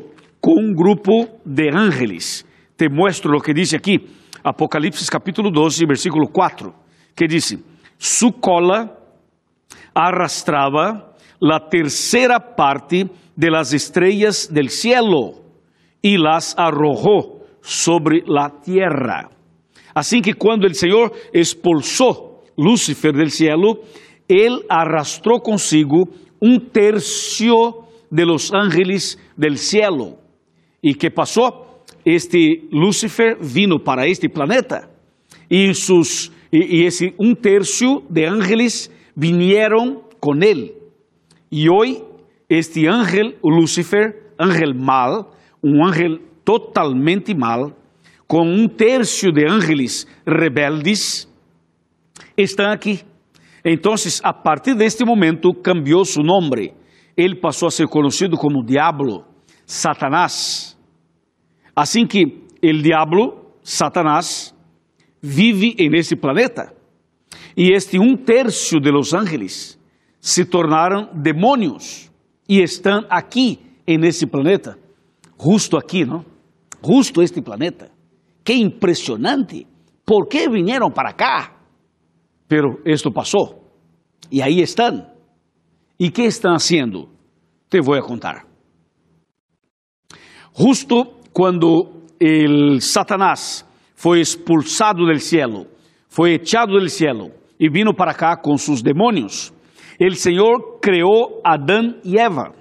con 0.41 0.55
un 0.59 0.75
grupo 0.75 1.41
de 1.45 1.71
ángeles. 1.73 2.47
Te 2.77 2.89
muestro 2.89 3.33
lo 3.33 3.41
que 3.41 3.55
dice 3.55 3.77
aquí, 3.77 3.99
Apocalipsis 4.43 5.11
capítulo 5.11 5.51
12, 5.51 5.87
versículo 5.87 6.27
4, 6.33 6.75
que 7.15 7.27
dice, 7.27 7.59
su 7.99 8.33
cola 8.33 8.99
arrastraba 9.95 11.15
la 11.41 11.69
tercera 11.69 12.55
parte 12.55 13.09
de 13.35 13.51
las 13.51 13.73
estrellas 13.73 14.49
del 14.53 14.71
cielo 14.71 15.33
y 16.03 16.17
las 16.17 16.55
arrojó 16.59 17.41
sobre 17.61 18.23
la 18.27 18.61
tierra. 18.61 19.31
Así 19.95 20.21
que 20.21 20.35
cuando 20.35 20.67
el 20.67 20.75
Señor 20.75 21.13
expulsó 21.33 22.43
Lucifer 22.57 23.13
del 23.15 23.31
cielo, 23.31 23.81
él 24.29 24.63
arrastró 24.69 25.41
consigo 25.41 26.09
un 26.41 26.71
tercio 26.71 27.87
de 28.11 28.27
los 28.27 28.53
ángeles 28.53 29.19
del 29.37 29.59
cielo. 29.59 30.19
¿Y 30.83 30.95
qué 30.95 31.11
pasó? 31.11 31.83
Este 32.05 32.63
Lucifer 32.71 33.39
vino 33.41 33.83
para 33.83 34.07
este 34.07 34.29
planeta 34.29 34.89
y, 35.49 35.75
sus, 35.75 36.33
y, 36.51 36.83
y 36.83 36.87
ese 36.87 37.15
tercio 37.41 38.03
de 38.09 38.27
ángeles 38.27 38.93
vinieron 39.15 40.03
con 40.21 40.43
él. 40.43 40.75
Y 41.51 41.69
hoy 41.69 42.03
este 42.49 42.89
ángel, 42.89 43.39
Lucifer, 43.43 44.33
ángel 44.39 44.75
mal, 44.75 45.27
un 45.63 45.83
ángel 45.85 46.21
totalmente 46.45 47.35
mal, 47.35 47.75
con 48.27 48.49
un 48.49 48.77
tercio 48.77 49.33
de 49.33 49.49
ángeles 49.49 50.07
rebeldes, 50.25 51.29
está 52.37 52.73
aquí. 52.73 53.01
Entonces, 53.69 54.21
a 54.23 54.45
partir 54.45 54.77
de 54.77 54.87
este 54.87 55.05
momento, 55.05 55.51
cambió 55.61 56.05
su 56.05 56.23
nombre. 56.23 56.73
Él 57.17 57.41
pasó 57.41 57.67
a 57.67 57.71
ser 57.73 57.89
conocido 57.89 58.37
como 58.37 58.63
Diablo, 58.63 59.27
Satanás. 59.65 60.79
Así 61.75 62.07
que 62.07 62.47
el 62.63 62.81
diablo, 62.81 63.57
Satanás, 63.63 64.55
vive 65.21 65.75
en 65.79 65.97
este 65.97 66.17
planeta. 66.17 66.73
Y 67.57 67.73
este 67.73 67.99
un 67.99 68.25
tercio 68.25 68.79
de 68.79 68.93
los 68.93 69.13
ángeles 69.13 69.77
se 70.21 70.45
tornaram 70.45 71.11
demônios 71.13 72.09
e 72.49 72.61
estão 72.61 73.05
aqui 73.11 73.59
nesse 73.85 74.27
planeta, 74.27 74.79
justo 75.37 75.77
aqui, 75.77 76.05
não? 76.05 76.25
Justo 76.81 77.21
este 77.21 77.43
planeta. 77.43 77.91
Que 78.45 78.55
impressionante! 78.55 79.67
¿Por 80.05 80.29
que 80.29 80.49
vieram 80.49 80.89
para 80.89 81.13
cá? 81.13 81.56
Pero 82.49 82.81
esto 82.85 83.11
passou 83.13 83.67
e 84.31 84.43
aí 84.43 84.61
estão. 84.61 85.07
E 85.99 86.11
que 86.11 86.23
estão 86.23 86.55
haciendo? 86.55 87.09
Te 87.71 87.81
vou 87.81 87.95
a 87.95 88.03
contar. 88.03 88.47
Justo 90.53 91.21
quando 91.33 92.07
el 92.21 92.81
Satanás 92.81 93.67
foi 93.95 94.21
expulsado 94.21 95.07
del 95.07 95.21
cielo, 95.21 95.67
foi 96.09 96.35
echado 96.35 96.79
del 96.79 96.89
cielo 96.89 97.31
e 97.59 97.69
vino 97.69 97.95
para 97.95 98.15
cá 98.15 98.37
com 98.37 98.57
seus 98.57 98.83
demônios, 98.83 99.53
el 99.99 100.17
Señor 100.17 100.79
creó 100.81 101.41
a 101.45 101.55
Adán 101.55 102.01
y 102.05 102.19
Eva. 102.19 102.53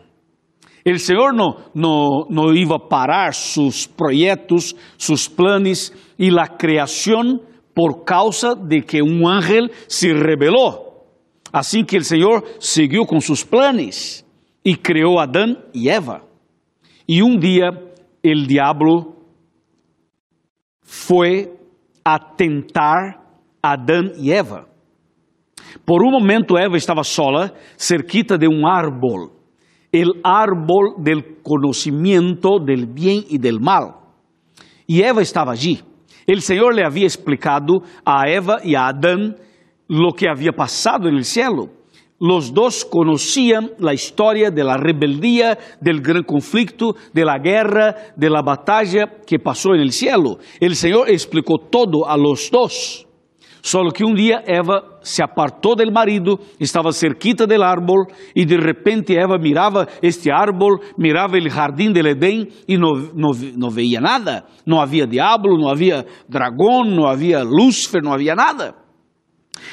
El 0.83 0.99
Señor 0.99 1.33
no, 1.33 1.71
no, 1.73 2.25
no 2.29 2.53
iba 2.53 2.75
a 2.75 2.87
parar 2.87 3.33
sus 3.33 3.87
proyectos, 3.87 4.75
sus 4.97 5.27
planes 5.27 5.91
y 6.17 6.29
la 6.29 6.57
creación 6.57 7.41
por 7.75 8.05
causa 8.05 8.55
de 8.55 8.81
que 8.81 9.01
un 9.01 9.29
ángel 9.29 9.69
se 9.85 10.13
rebeló. 10.13 11.03
Así 11.51 11.83
que 11.83 11.97
el 11.97 12.05
Señor 12.05 12.43
siguió 12.57 13.05
con 13.05 13.21
sus 13.21 13.45
planes 13.45 14.25
y 14.63 14.77
creó 14.77 15.19
a 15.19 15.23
Adán 15.23 15.59
y 15.73 15.89
Eva. 15.89 16.23
Y 17.05 17.21
un 17.21 17.39
día 17.39 17.69
el 18.23 18.47
diablo 18.47 19.17
fue 20.81 21.53
a 22.03 22.35
tentar 22.35 23.21
a 23.61 23.73
Adán 23.73 24.13
y 24.17 24.31
Eva. 24.31 24.67
Por 25.83 26.01
um 26.01 26.11
momento 26.11 26.57
Eva 26.57 26.77
estava 26.77 27.03
sola, 27.03 27.53
cerquita 27.77 28.37
de 28.37 28.47
um 28.47 28.65
árbol, 28.65 29.31
el 29.91 30.13
árbol 30.23 30.95
del 31.03 31.41
conocimiento 31.43 32.59
del 32.59 32.85
bien 32.87 33.23
y 33.29 33.37
del 33.37 33.59
mal. 33.59 33.95
E 34.87 35.01
Eva 35.01 35.21
estava 35.21 35.51
allí. 35.51 35.83
El 36.27 36.41
Senhor 36.41 36.73
le 36.73 36.83
havia 36.83 37.05
explicado 37.05 37.83
a 38.03 38.27
Eva 38.29 38.59
e 38.63 38.75
a 38.75 38.87
Adán 38.87 39.35
lo 39.87 40.11
que 40.13 40.27
havia 40.27 40.51
passado 40.51 41.07
en 41.07 41.15
el 41.15 41.25
cielo. 41.25 41.69
Los 42.19 42.53
dos 42.53 42.85
conocían 42.85 43.71
la 43.77 43.93
historia 43.93 44.49
de 44.49 44.63
la 44.63 44.77
rebeldía, 44.77 45.57
del 45.81 46.01
gran 46.01 46.23
conflicto, 46.23 46.95
de 47.13 47.25
la 47.25 47.37
guerra, 47.37 48.13
de 48.15 48.29
la 48.29 48.41
batalla 48.41 49.21
que 49.27 49.37
pasó 49.37 49.75
en 49.75 49.81
el 49.81 49.91
cielo. 49.91 50.39
El 50.59 50.75
Señor 50.75 51.09
explicó 51.09 51.57
todo 51.69 52.07
a 52.07 52.17
los 52.17 52.49
dos. 52.49 53.05
Só 53.61 53.81
que 53.89 54.05
um 54.05 54.13
dia 54.13 54.43
Eva 54.45 54.94
se 55.05 55.21
apartou 55.21 55.75
del 55.75 55.91
marido, 55.91 56.39
estava 56.59 56.91
cerquita 56.91 57.45
del 57.45 57.63
árbol 57.63 58.07
e 58.35 58.43
de 58.43 58.57
repente 58.57 59.15
Eva 59.15 59.37
mirava 59.37 59.87
este 60.01 60.31
árbol, 60.31 60.79
mirava 60.97 61.37
o 61.37 61.49
jardim 61.49 61.93
del 61.93 62.07
Edém 62.07 62.47
e 62.67 62.77
não, 62.77 62.93
não 63.13 63.69
veia 63.69 64.01
nada. 64.01 64.45
Não 64.65 64.81
havia 64.81 65.05
diabo, 65.05 65.57
não 65.57 65.69
havia 65.69 66.05
dragão, 66.27 66.83
não 66.83 67.07
havia 67.07 67.43
Lúcifer, 67.43 68.01
não 68.01 68.13
havia 68.13 68.35
nada. 68.35 68.73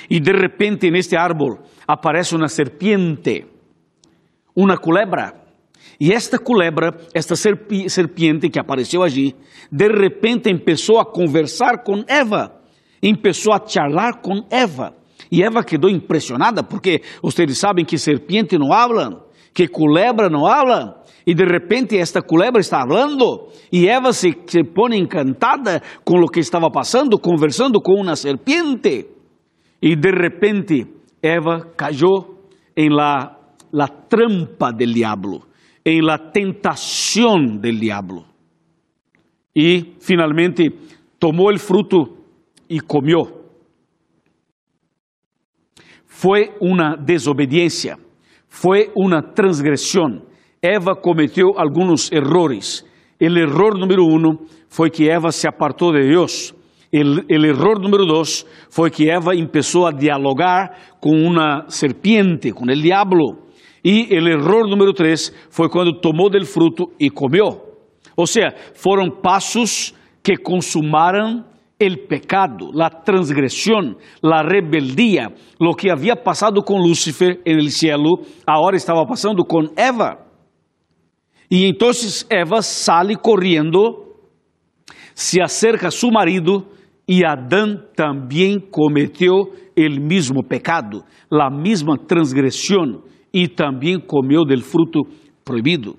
E 0.09 0.21
de 0.21 0.33
repente 0.33 0.91
neste 0.91 1.17
árbol 1.17 1.59
aparece 1.89 2.37
uma 2.37 2.49
serpiente, 2.49 3.47
uma 4.55 4.77
culebra. 4.77 5.33
E 5.99 6.13
esta 6.13 6.39
culebra, 6.39 6.95
esta 7.15 7.35
serpiente 7.37 8.51
que 8.51 8.61
apareceu 8.61 9.03
allí, 9.03 9.35
de 9.71 9.89
repente 9.89 10.53
começou 10.59 11.01
a 11.01 11.07
conversar 11.07 11.83
com 11.83 12.05
Eva 12.07 12.63
começou 13.11 13.53
a 13.53 13.67
charlar 13.67 14.21
com 14.21 14.45
Eva. 14.49 14.95
E 15.33 15.43
Eva 15.43 15.65
quedou 15.65 15.89
impressionada 15.89 16.63
porque 16.63 17.01
vocês 17.23 17.57
sabem 17.57 17.87
que 17.87 17.97
serpiente 17.97 18.59
não 18.59 18.71
habla, 18.71 19.25
que 19.55 19.67
culebra 19.67 20.29
não 20.29 20.47
habla. 20.47 21.03
E 21.27 21.35
de 21.35 21.45
repente 21.45 21.97
esta 21.97 22.21
culebra 22.21 22.61
está 22.61 22.81
falando 22.81 23.49
e 23.73 23.89
Eva 23.89 24.13
se, 24.13 24.37
se 24.47 24.63
põe 24.63 24.99
encantada 24.99 25.81
com 26.05 26.21
o 26.21 26.29
que 26.29 26.41
estava 26.41 26.71
passando, 26.71 27.19
conversando 27.19 27.81
com 27.81 27.95
uma 27.95 28.15
serpiente. 28.15 29.07
E 29.81 29.97
de 29.97 30.11
repente 30.11 30.87
Eva 31.23 31.67
caiu 31.79 32.37
em 32.77 32.91
la, 32.91 33.39
la 33.73 33.89
trampa 33.89 34.71
del 34.71 34.93
diablo, 34.93 35.47
em 35.83 36.03
la 36.03 36.19
tentação 36.19 37.57
del 37.59 37.81
diablo. 37.81 38.27
E 39.57 39.95
finalmente 39.99 40.71
tomou 41.19 41.51
o 41.51 41.59
fruto 41.59 42.19
y 42.69 42.81
comió. 42.81 43.42
Fue 46.23 46.55
una 46.61 46.95
desobediencia, 46.97 47.99
fue 48.47 48.93
una 48.95 49.35
transgresión. 49.35 50.23
Eva 50.63 51.01
cometió 51.03 51.59
algunos 51.59 52.13
errores. 52.13 52.87
el 53.19 53.37
error 53.39 53.77
número 53.77 54.05
uno 54.05 54.39
foi 54.69 54.89
que 54.89 55.11
Eva 55.11 55.33
se 55.33 55.49
apartou 55.49 55.93
de 55.93 56.07
Deus. 56.07 56.55
El, 56.93 57.25
el, 57.29 57.45
error 57.45 57.81
número 57.81 58.07
dos 58.07 58.47
foi 58.71 58.89
que 58.89 59.11
Eva 59.11 59.33
começou 59.35 59.85
a 59.85 59.91
dialogar 59.91 60.97
com 61.01 61.11
uma 61.11 61.65
serpiente, 61.69 62.53
com 62.53 62.67
o 62.67 62.73
diabo. 62.73 63.39
E 63.85 64.07
o 64.17 64.29
error 64.29 64.69
número 64.69 64.93
três 64.93 65.33
foi 65.51 65.69
quando 65.69 66.01
tomou 66.01 66.31
del 66.31 66.47
fruto 66.47 66.93
e 67.01 67.11
comeu. 67.11 67.61
Ou 68.17 68.29
seja, 68.29 68.55
foram 68.75 69.11
passos 69.11 69.93
que 70.23 70.37
consumaram 70.37 71.45
el 71.83 72.07
pecado, 72.07 72.71
la 72.73 73.03
transgresión, 73.03 73.99
la 74.21 74.45
rebeldía, 74.45 75.35
lo 75.59 75.75
que 75.75 75.91
había 75.91 76.15
pasado 76.15 76.63
con 76.63 76.81
Lucifer 76.81 77.41
en 77.45 77.59
el 77.59 77.71
cielo, 77.73 78.21
ahora 78.47 78.77
estaba 78.77 79.05
pasando 79.05 79.43
con 79.43 79.73
Eva. 79.77 80.27
Y 81.49 81.67
entonces 81.67 82.25
Eva 82.31 82.63
sale 82.63 83.17
corriendo, 83.17 84.15
se 85.13 85.43
acerca 85.43 85.89
a 85.89 85.91
su 85.91 86.11
marido 86.13 86.69
y 87.05 87.25
Adán 87.25 87.89
también 87.97 88.61
cometió 88.71 89.51
el 89.75 90.01
mismo 90.01 90.45
pecado, 90.45 91.05
la 91.29 91.51
misma 91.51 91.97
transgresión 92.07 93.03
y 93.33 93.49
también 93.49 94.03
comió 94.07 94.45
del 94.45 94.63
fruto 94.63 95.01
prohibido. 95.43 95.97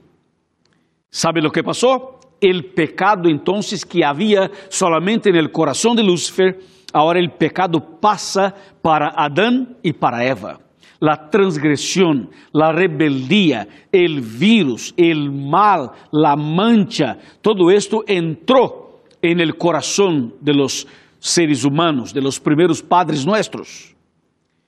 ¿Sabe 1.10 1.42
lo 1.42 1.52
que 1.52 1.62
pasó? 1.62 2.22
El 2.44 2.66
pecado 2.74 3.30
entonces 3.30 3.86
que 3.86 4.04
había 4.04 4.52
solamente 4.70 5.30
en 5.30 5.38
el 5.38 5.52
corazón 5.52 5.96
de 5.96 6.04
Lucifer, 6.04 6.60
ahora 6.92 7.20
el 7.20 7.32
pecado 7.32 7.80
pasa 8.02 8.54
para 8.82 9.14
Adán 9.16 9.78
y 9.82 9.94
para 9.94 10.26
Eva. 10.26 10.60
La 11.00 11.30
transgresión, 11.30 12.30
la 12.52 12.72
rebeldía, 12.72 13.68
el 13.92 14.22
virus, 14.22 14.94
el 14.98 15.32
mal, 15.32 15.92
la 16.12 16.36
mancha, 16.36 17.18
todo 17.42 17.72
esto 17.72 18.04
entró 18.08 19.04
en 19.22 19.40
el 19.40 19.58
corazón 19.58 20.36
de 20.42 20.54
los 20.54 20.86
seres 21.20 21.64
humanos, 21.64 22.14
de 22.14 22.22
los 22.22 22.40
primeros 22.40 22.82
padres 22.82 23.26
nuestros. 23.26 23.96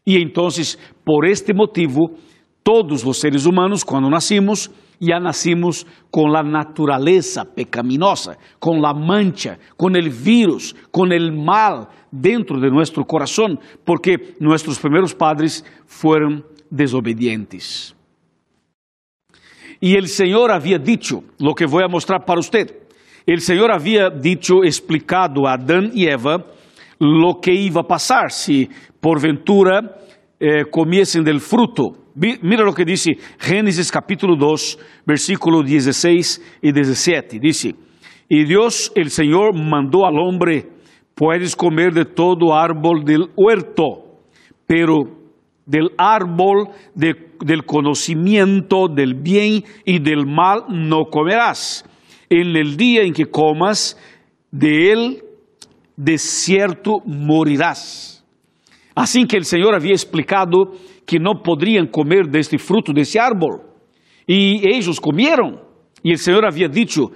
Y 0.05 0.22
entonces, 0.22 0.79
por 1.03 1.25
este 1.25 1.53
motivo, 1.53 2.12
todos 2.65 3.05
los 3.05 3.19
seres 3.19 3.45
humanos, 3.45 3.86
cuando 3.86 4.10
nacimos, 4.10 4.72
ya 5.00 5.19
nacimos 5.19 5.86
con 6.10 6.31
la 6.31 6.41
naturaleza 6.41 7.45
pecaminosa, 7.45 8.39
con 8.57 8.81
la 8.81 8.91
mancha, 8.91 9.60
con 9.77 9.95
el 9.95 10.10
virus, 10.10 10.75
con 10.89 11.12
el 11.12 11.31
mal 11.31 11.88
dentro 12.10 12.60
de 12.60 12.72
nuestro 12.72 13.05
corazón, 13.05 13.60
porque 13.84 14.34
nuestros 14.39 14.79
primeros 14.79 15.13
padres 15.13 15.63
fueron 15.86 16.43
desobedientes. 16.67 17.95
Y 19.79 19.95
el 19.95 20.07
Señor 20.07 20.51
había 20.51 20.79
dicho, 20.79 21.24
lo 21.38 21.53
que 21.53 21.67
voy 21.67 21.84
a 21.84 21.88
mostrar 21.88 22.25
para 22.25 22.39
usted, 22.39 22.79
el 23.27 23.41
Señor 23.41 23.72
había 23.72 24.10
dicho, 24.10 24.63
explicado 24.63 25.48
a 25.48 25.53
Adán 25.53 25.91
y 25.93 26.07
Eva 26.07 26.43
lo 26.98 27.39
que 27.39 27.53
iba 27.53 27.81
a 27.81 27.88
pasar 27.88 28.31
si 28.31 28.67
por 29.00 29.22
ventura 29.22 30.00
eh, 30.45 30.65
comiesen 30.69 31.23
del 31.23 31.39
fruto 31.39 32.05
Mira 32.15 32.63
lo 32.63 32.73
que 32.73 32.85
dice 32.85 33.17
Génesis 33.37 33.91
capítulo 33.91 34.37
2, 34.37 34.79
versículo 35.05 35.61
16 35.61 36.59
y 36.61 36.71
17. 36.71 37.39
Dice, 37.39 37.75
y 38.29 38.45
Dios 38.45 38.89
el 38.95 39.09
Señor 39.09 39.53
mandó 39.53 40.05
al 40.05 40.17
hombre, 40.17 40.65
puedes 41.13 41.57
comer 41.57 41.93
de 41.93 42.05
todo 42.05 42.55
árbol 42.55 43.03
del 43.03 43.27
huerto, 43.35 44.21
pero 44.65 45.03
del 45.65 45.89
árbol 45.97 46.69
de, 46.93 47.33
del 47.41 47.65
conocimiento 47.65 48.87
del 48.87 49.15
bien 49.15 49.65
y 49.83 49.99
del 49.99 50.25
mal 50.25 50.63
no 50.69 51.07
comerás. 51.11 51.83
En 52.29 52.55
el 52.55 52.77
día 52.77 53.03
en 53.03 53.11
que 53.11 53.25
comas 53.25 53.98
de 54.51 54.93
él, 54.93 55.24
de 55.98 56.17
cierto 56.17 57.00
morirás. 57.05 58.14
Así 58.96 59.25
que 59.25 59.36
el 59.36 59.44
Señor 59.44 59.75
había 59.75 59.94
explicado 59.94 60.72
que 61.05 61.20
não 61.20 61.36
poderiam 61.36 61.86
comer 61.86 62.27
deste 62.27 62.58
fruto 62.58 62.94
desse 62.94 63.20
árbol. 63.20 63.60
E 64.27 64.62
eles 64.64 65.00
comeram. 65.00 65.60
E 66.03 66.14
o 66.14 66.18
Senhor 66.18 66.46
havia 66.46 66.70
dito: 66.70 67.12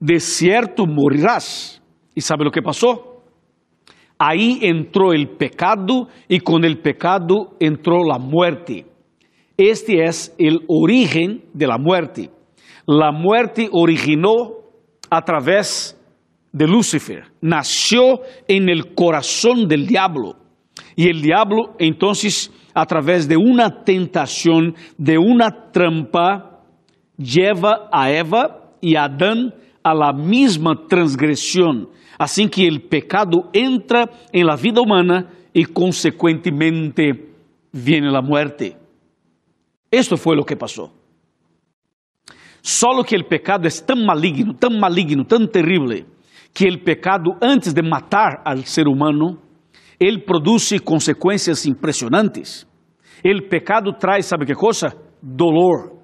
De 0.00 0.20
certo 0.20 0.86
morirás. 0.86 1.80
E 2.14 2.20
sabe 2.20 2.46
o 2.46 2.50
que 2.50 2.60
passou? 2.60 3.24
Aí 4.18 4.58
entrou 4.62 5.14
o 5.14 5.26
pecado 5.36 6.08
e 6.28 6.40
com 6.40 6.56
o 6.56 6.76
pecado 6.76 7.54
entrou 7.60 8.12
a 8.12 8.18
muerte. 8.18 8.84
Este 9.56 10.00
é 10.00 10.10
o 10.68 10.82
origen 10.82 11.42
de 11.54 11.66
la 11.66 11.78
muerte. 11.78 12.30
La 12.86 13.12
muerte 13.12 13.68
originou 13.72 14.64
a 15.10 15.22
través 15.22 15.96
de 16.52 16.66
Lucifer. 16.66 17.24
Nació 17.40 18.20
en 18.46 18.68
el 18.68 18.94
corazón 18.94 19.68
del 19.68 19.86
diablo. 19.86 20.36
Y 20.98 21.08
el 21.08 21.22
diablo 21.22 21.76
entonces 21.78 22.52
a 22.74 22.84
través 22.84 23.28
de 23.28 23.36
una 23.36 23.84
tentación, 23.84 24.74
de 24.96 25.16
una 25.16 25.70
trampa, 25.70 26.64
lleva 27.16 27.88
a 27.92 28.10
Eva 28.10 28.72
y 28.80 28.96
a 28.96 29.04
Adán 29.04 29.54
a 29.84 29.94
la 29.94 30.12
misma 30.12 30.74
transgresión. 30.88 31.88
Así 32.18 32.48
que 32.48 32.66
el 32.66 32.82
pecado 32.82 33.48
entra 33.52 34.10
en 34.32 34.44
la 34.44 34.56
vida 34.56 34.80
humana 34.80 35.30
y 35.52 35.66
consecuentemente 35.66 37.30
viene 37.70 38.10
la 38.10 38.20
muerte. 38.20 38.76
Esto 39.92 40.16
fue 40.16 40.34
lo 40.34 40.44
que 40.44 40.56
pasó. 40.56 40.92
Solo 42.60 43.04
que 43.04 43.14
el 43.14 43.24
pecado 43.24 43.68
es 43.68 43.86
tan 43.86 44.04
maligno, 44.04 44.56
tan 44.56 44.80
maligno, 44.80 45.24
tan 45.24 45.48
terrible, 45.48 46.06
que 46.52 46.66
el 46.66 46.82
pecado 46.82 47.36
antes 47.40 47.72
de 47.72 47.84
matar 47.84 48.42
al 48.44 48.64
ser 48.64 48.88
humano, 48.88 49.46
ele 49.98 50.18
produz 50.20 50.72
consequências 50.84 51.66
impressionantes. 51.66 52.66
O 53.24 53.48
pecado 53.48 53.92
traz, 53.92 54.26
sabe 54.26 54.46
que 54.46 54.54
coisa? 54.54 54.94
Dolor. 55.20 55.98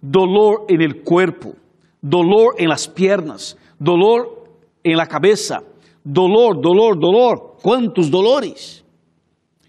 Dolor 0.00 0.64
en 0.68 0.80
el 0.80 1.02
cuerpo, 1.02 1.54
dolor 2.00 2.54
en 2.56 2.68
las 2.68 2.86
piernas, 2.86 3.56
dolor 3.78 4.44
en 4.84 4.96
la 4.96 5.06
cabeza, 5.06 5.62
dolor, 6.04 6.60
dolor, 6.60 6.98
dolor. 6.98 7.56
Quantos 7.60 8.08
dolores? 8.08 8.84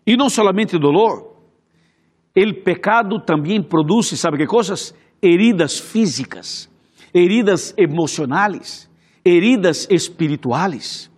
E 0.06 0.16
não 0.16 0.30
solamente 0.30 0.78
dolor. 0.78 1.30
O 2.38 2.64
pecado 2.64 3.20
também 3.20 3.62
produz, 3.62 4.08
sabe 4.20 4.38
que 4.38 4.46
coisas? 4.46 4.96
Heridas 5.22 5.80
físicas, 5.80 6.70
heridas 7.14 7.74
emocionais, 7.76 8.90
heridas 9.26 9.88
espirituais. 9.90 11.12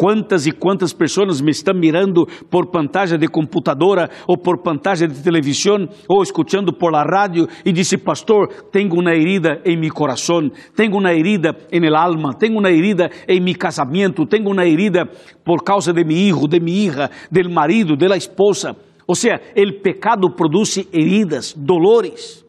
Quantas 0.00 0.46
e 0.46 0.52
quantas 0.52 0.92
pessoas 0.92 1.40
me 1.40 1.50
estão 1.50 1.74
mirando 1.74 2.24
por 2.48 2.70
pantalla 2.70 3.18
de 3.18 3.26
computadora 3.26 4.08
ou 4.28 4.38
por 4.38 4.62
pantalla 4.62 5.08
de 5.08 5.20
televisão 5.20 5.88
ou 6.08 6.22
escutando 6.22 6.72
por 6.72 6.92
la 6.92 7.02
rádio 7.02 7.48
e 7.64 7.72
disse, 7.72 7.98
pastor, 7.98 8.46
tenho 8.70 8.94
uma 8.94 9.12
herida 9.12 9.60
em 9.64 9.76
mi 9.76 9.90
coração, 9.90 10.48
tenho 10.76 10.96
uma 10.96 11.12
herida 11.12 11.52
em 11.72 11.84
el 11.84 11.96
alma, 11.96 12.32
tenho 12.32 12.60
uma 12.60 12.70
herida 12.70 13.10
em 13.26 13.40
mi 13.40 13.56
casamento, 13.56 14.24
tenho 14.24 14.48
uma 14.48 14.64
herida 14.64 15.04
por 15.44 15.64
causa 15.64 15.92
de 15.92 16.04
mi 16.04 16.28
hijo, 16.28 16.46
de 16.46 16.60
mi 16.60 16.84
hija, 16.84 17.10
del 17.28 17.50
marido, 17.50 17.96
de 17.96 18.06
la 18.06 18.16
esposa. 18.16 18.76
Ou 19.04 19.16
seja, 19.16 19.40
o 19.56 19.82
pecado 19.82 20.30
produz 20.30 20.78
heridas, 20.92 21.52
dolores. 21.58 22.46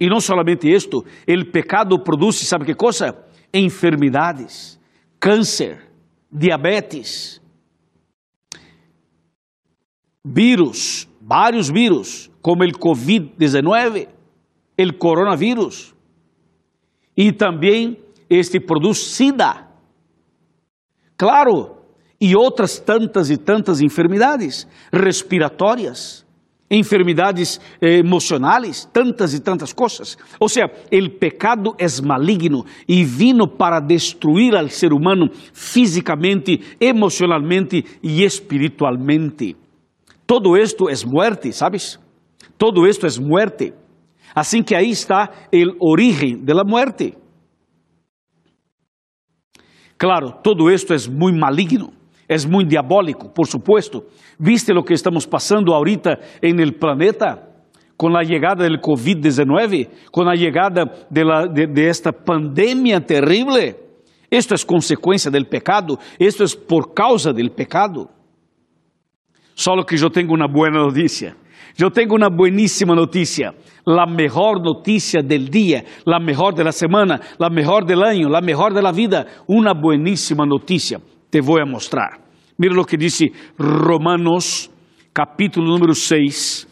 E 0.00 0.08
não 0.08 0.18
somente 0.18 0.68
isto, 0.68 0.98
o 0.98 1.52
pecado 1.52 1.96
produz, 2.02 2.38
sabe 2.38 2.64
que 2.64 2.74
coisa? 2.74 3.14
Enfermidades, 3.54 4.80
câncer 5.20 5.87
diabetes, 6.30 7.40
vírus, 10.24 11.08
vários 11.20 11.68
vírus, 11.68 12.30
como 12.42 12.64
o 12.64 12.68
Covid-19, 12.68 14.08
o 14.78 14.92
coronavírus, 14.94 15.94
e 17.16 17.32
também 17.32 17.98
este 18.30 18.60
produz 18.60 18.98
SIDA. 18.98 19.66
Claro, 21.16 21.78
e 22.20 22.36
outras 22.36 22.78
tantas 22.78 23.30
e 23.30 23.36
tantas 23.36 23.80
enfermidades 23.80 24.66
respiratórias 24.92 26.26
enfermidades 26.70 27.60
eh, 27.80 27.98
emocionais, 27.98 28.88
tantas 28.92 29.32
e 29.34 29.40
tantas 29.40 29.72
coisas. 29.72 30.16
Ou 30.38 30.48
seja, 30.48 30.66
o 30.66 31.10
pecado 31.18 31.74
é 31.78 31.86
maligno 32.02 32.64
e 32.86 33.04
vino 33.04 33.48
para 33.48 33.80
destruir 33.80 34.54
al 34.54 34.70
ser 34.70 34.92
humano 34.92 35.30
fisicamente, 35.52 36.60
emocionalmente 36.80 37.84
e 38.02 38.22
espiritualmente. 38.24 39.56
Todo 40.26 40.56
esto 40.56 40.88
é 40.90 40.94
muerte, 41.06 41.52
¿sabes? 41.52 41.98
Todo 42.58 42.86
esto 42.86 43.06
é 43.06 43.20
muerte. 43.20 43.72
Assim 44.34 44.62
que 44.62 44.74
aí 44.74 44.90
está 44.90 45.30
o 45.80 45.90
origen 45.90 46.44
de 46.44 46.54
la 46.54 46.64
muerte. 46.64 47.16
Claro, 49.96 50.34
todo 50.44 50.70
esto 50.70 50.92
é 50.92 50.98
muito 51.08 51.40
maligno 51.40 51.97
é 52.28 52.36
muito 52.46 52.68
diabólico, 52.68 53.30
por 53.30 53.46
supuesto. 53.46 54.04
¿Viste 54.38 54.72
lo 54.72 54.84
que 54.84 54.94
estamos 54.94 55.26
passando 55.26 55.74
ahorita 55.74 56.18
en 56.42 56.60
el 56.60 56.74
planeta? 56.74 57.44
con 57.98 58.12
la 58.12 58.22
llegada 58.22 58.62
del 58.62 58.80
COVID-19, 58.80 59.88
con 60.12 60.26
la 60.26 60.36
llegada 60.36 60.84
de, 61.10 61.24
de, 61.52 61.66
de 61.66 61.88
esta 61.88 62.12
pandemia 62.12 63.04
terrible. 63.04 63.76
Esto 64.30 64.54
es 64.54 64.64
consecuencia 64.64 65.32
del 65.32 65.48
pecado, 65.48 65.98
esto 66.16 66.44
es 66.44 66.54
por 66.54 66.94
causa 66.94 67.32
del 67.32 67.50
pecado. 67.50 68.08
Solo 69.52 69.84
que 69.84 69.96
yo 69.96 70.10
tengo 70.10 70.32
una 70.32 70.46
buena 70.46 70.78
noticia. 70.78 71.36
Yo 71.76 71.90
tengo 71.90 72.14
una 72.14 72.28
buenísima 72.28 72.94
noticia, 72.94 73.54
la 73.84 74.06
mejor 74.06 74.60
noticia 74.62 75.20
del 75.22 75.48
día, 75.48 75.84
la 76.04 76.20
mejor 76.20 76.54
de 76.54 76.64
la 76.64 76.72
semana, 76.72 77.20
la 77.38 77.50
mejor 77.50 77.84
del 77.84 78.02
año, 78.02 78.28
la 78.28 78.40
mejor 78.40 78.74
de 78.74 78.82
la 78.82 78.92
vida, 78.92 79.26
una 79.46 79.74
buenísima 79.74 80.46
noticia. 80.46 81.00
Te 81.30 81.40
voy 81.40 81.60
a 81.60 81.66
mostrar. 81.66 82.20
Mira 82.56 82.74
lo 82.74 82.84
que 82.84 82.96
dice 82.96 83.30
Romanos 83.58 84.70
capítulo 85.12 85.66
número 85.66 85.94
6, 85.94 86.68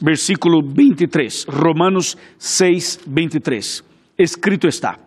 versículo 0.00 0.60
23. 0.62 1.46
Romanos 1.48 2.18
6, 2.36 3.02
23. 3.06 3.84
Escrito 4.16 4.68
está. 4.68 4.98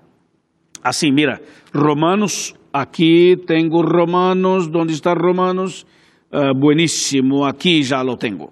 Así, 0.82 1.12
mira, 1.12 1.40
Romanos, 1.72 2.56
aquí 2.72 3.36
tengo 3.46 3.84
Romanos, 3.84 4.72
¿dónde 4.72 4.94
está 4.94 5.14
Romanos? 5.16 5.86
Uh, 6.32 6.58
buenísimo, 6.58 7.46
aquí 7.46 7.84
ya 7.84 8.04
lo 8.04 8.18
tengo. 8.18 8.52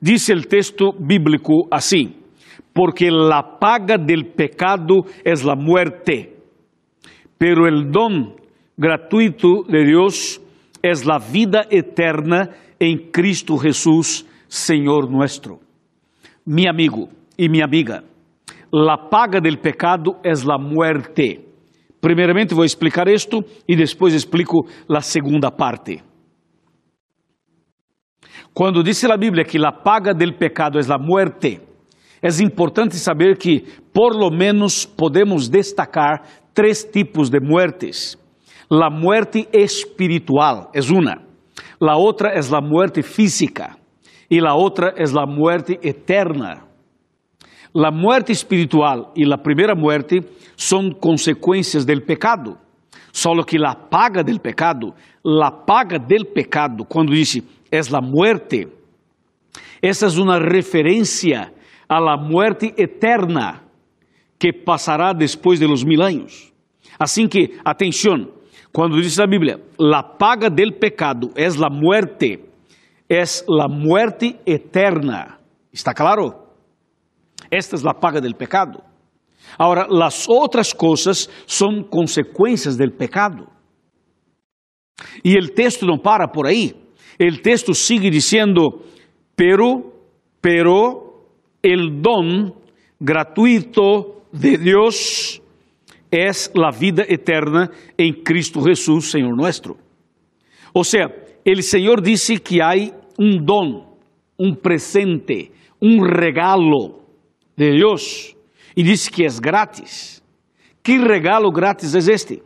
Dice 0.00 0.32
el 0.32 0.46
texto 0.48 0.92
bíblico 0.98 1.66
así, 1.70 2.16
porque 2.72 3.10
la 3.10 3.58
paga 3.58 3.96
del 3.98 4.26
pecado 4.26 5.04
es 5.24 5.44
la 5.44 5.54
muerte, 5.54 6.36
pero 7.38 7.66
el 7.66 7.90
don 7.90 8.41
gratuito 8.82 9.62
de 9.68 9.84
Dios 9.84 10.42
es 10.82 11.06
la 11.06 11.18
vida 11.20 11.66
eterna 11.70 12.50
en 12.80 13.12
Cristo 13.12 13.56
Jesús, 13.56 14.26
Señor 14.48 15.08
nuestro. 15.08 15.60
Mi 16.44 16.66
amigo 16.66 17.08
y 17.36 17.48
mi 17.48 17.62
amiga, 17.62 18.02
la 18.72 19.08
paga 19.08 19.40
del 19.40 19.60
pecado 19.60 20.18
es 20.24 20.44
la 20.44 20.58
muerte. 20.58 21.48
Primeiramente 22.00 22.56
vou 22.56 22.64
explicar 22.64 23.06
isto 23.06 23.44
e 23.68 23.76
depois 23.76 24.12
explico 24.12 24.66
a 24.88 25.00
segunda 25.00 25.52
parte. 25.52 26.02
Quando 28.52 28.82
diz 28.82 29.04
a 29.04 29.16
Bíblia 29.16 29.44
que 29.44 29.58
a 29.64 29.70
paga 29.70 30.12
del 30.12 30.34
pecado 30.34 30.80
é 30.80 30.82
a 30.92 30.98
muerte, 30.98 31.60
é 32.20 32.42
importante 32.42 32.96
saber 32.96 33.38
que, 33.38 33.64
por 33.92 34.16
lo 34.16 34.30
menos, 34.30 34.84
podemos 34.84 35.48
destacar 35.48 36.22
três 36.52 36.82
tipos 36.82 37.30
de 37.30 37.38
muertes. 37.38 38.18
La 38.74 38.88
muerte 38.88 39.46
espiritual 39.52 40.70
é 40.72 40.80
uma, 40.80 41.20
la 41.78 41.94
outra 41.94 42.30
é 42.30 42.40
la 42.50 42.62
muerte 42.62 43.02
física 43.02 43.76
e 44.30 44.40
la 44.40 44.54
outra 44.54 44.94
é 44.96 45.04
la 45.12 45.26
muerte 45.26 45.78
eterna. 45.82 46.66
La 47.74 47.90
muerte 47.90 48.32
espiritual 48.32 49.12
e 49.14 49.26
la 49.26 49.36
primeira 49.36 49.74
muerte 49.74 50.24
são 50.56 50.88
consequências 50.90 51.84
del 51.84 52.00
pecado. 52.00 52.56
Solo 53.12 53.44
que 53.44 53.58
la 53.58 53.74
paga 53.74 54.22
del 54.22 54.40
pecado, 54.40 54.94
la 55.22 55.50
paga 55.50 55.98
del 55.98 56.24
pecado, 56.24 56.86
quando 56.86 57.12
disse 57.12 57.42
es 57.70 57.90
la 57.90 58.00
muerte. 58.00 58.68
Esa 59.82 60.06
es 60.06 60.16
una 60.16 60.38
referencia 60.38 61.52
a 61.86 62.00
la 62.00 62.16
muerte 62.16 62.72
eterna 62.78 63.64
que 64.38 64.54
pasará 64.54 65.12
después 65.12 65.60
de 65.60 65.68
los 65.68 65.84
mil 65.84 66.00
años. 66.00 66.54
Así 66.98 67.28
que, 67.28 67.58
atención, 67.66 68.40
cuando 68.72 68.96
dice 68.96 69.20
la 69.20 69.26
Biblia, 69.26 69.58
la 69.76 70.16
paga 70.16 70.48
del 70.48 70.74
pecado 70.78 71.30
es 71.36 71.58
la 71.58 71.68
muerte, 71.68 72.42
es 73.06 73.44
la 73.46 73.68
muerte 73.68 74.40
eterna. 74.46 75.38
¿Está 75.70 75.92
claro? 75.92 76.54
Esta 77.50 77.76
es 77.76 77.84
la 77.84 77.92
paga 77.92 78.20
del 78.20 78.34
pecado. 78.34 78.82
Ahora, 79.58 79.86
las 79.90 80.26
otras 80.26 80.74
cosas 80.74 81.28
son 81.44 81.84
consecuencias 81.84 82.78
del 82.78 82.92
pecado. 82.92 83.46
Y 85.22 85.36
el 85.36 85.52
texto 85.52 85.84
no 85.84 86.00
para 86.00 86.28
por 86.28 86.46
ahí. 86.46 86.74
el 87.18 87.42
texto 87.42 87.74
sigue 87.74 88.10
diciendo, 88.10 88.82
pero, 89.36 89.92
pero 90.40 91.28
el 91.62 92.00
don 92.00 92.54
gratuito 92.98 94.22
de 94.32 94.56
Dios 94.56 95.41
es 96.12 96.52
la 96.54 96.70
vida 96.70 97.04
eterna 97.08 97.70
en 97.96 98.22
Cristo 98.22 98.60
Jesús, 98.62 99.10
Señor 99.10 99.34
nuestro. 99.34 99.78
O 100.74 100.84
sea, 100.84 101.10
el 101.42 101.62
Señor 101.62 102.02
dice 102.02 102.38
que 102.38 102.62
hay 102.62 102.92
un 103.18 103.44
don, 103.44 103.86
un 104.36 104.56
presente, 104.58 105.50
un 105.80 106.06
regalo 106.06 107.00
de 107.56 107.72
Dios 107.72 108.36
y 108.74 108.82
dice 108.82 109.10
que 109.10 109.24
es 109.24 109.40
gratis. 109.40 110.22
¿Qué 110.82 110.98
regalo 110.98 111.50
gratis 111.50 111.94
es 111.94 112.06
este? 112.08 112.42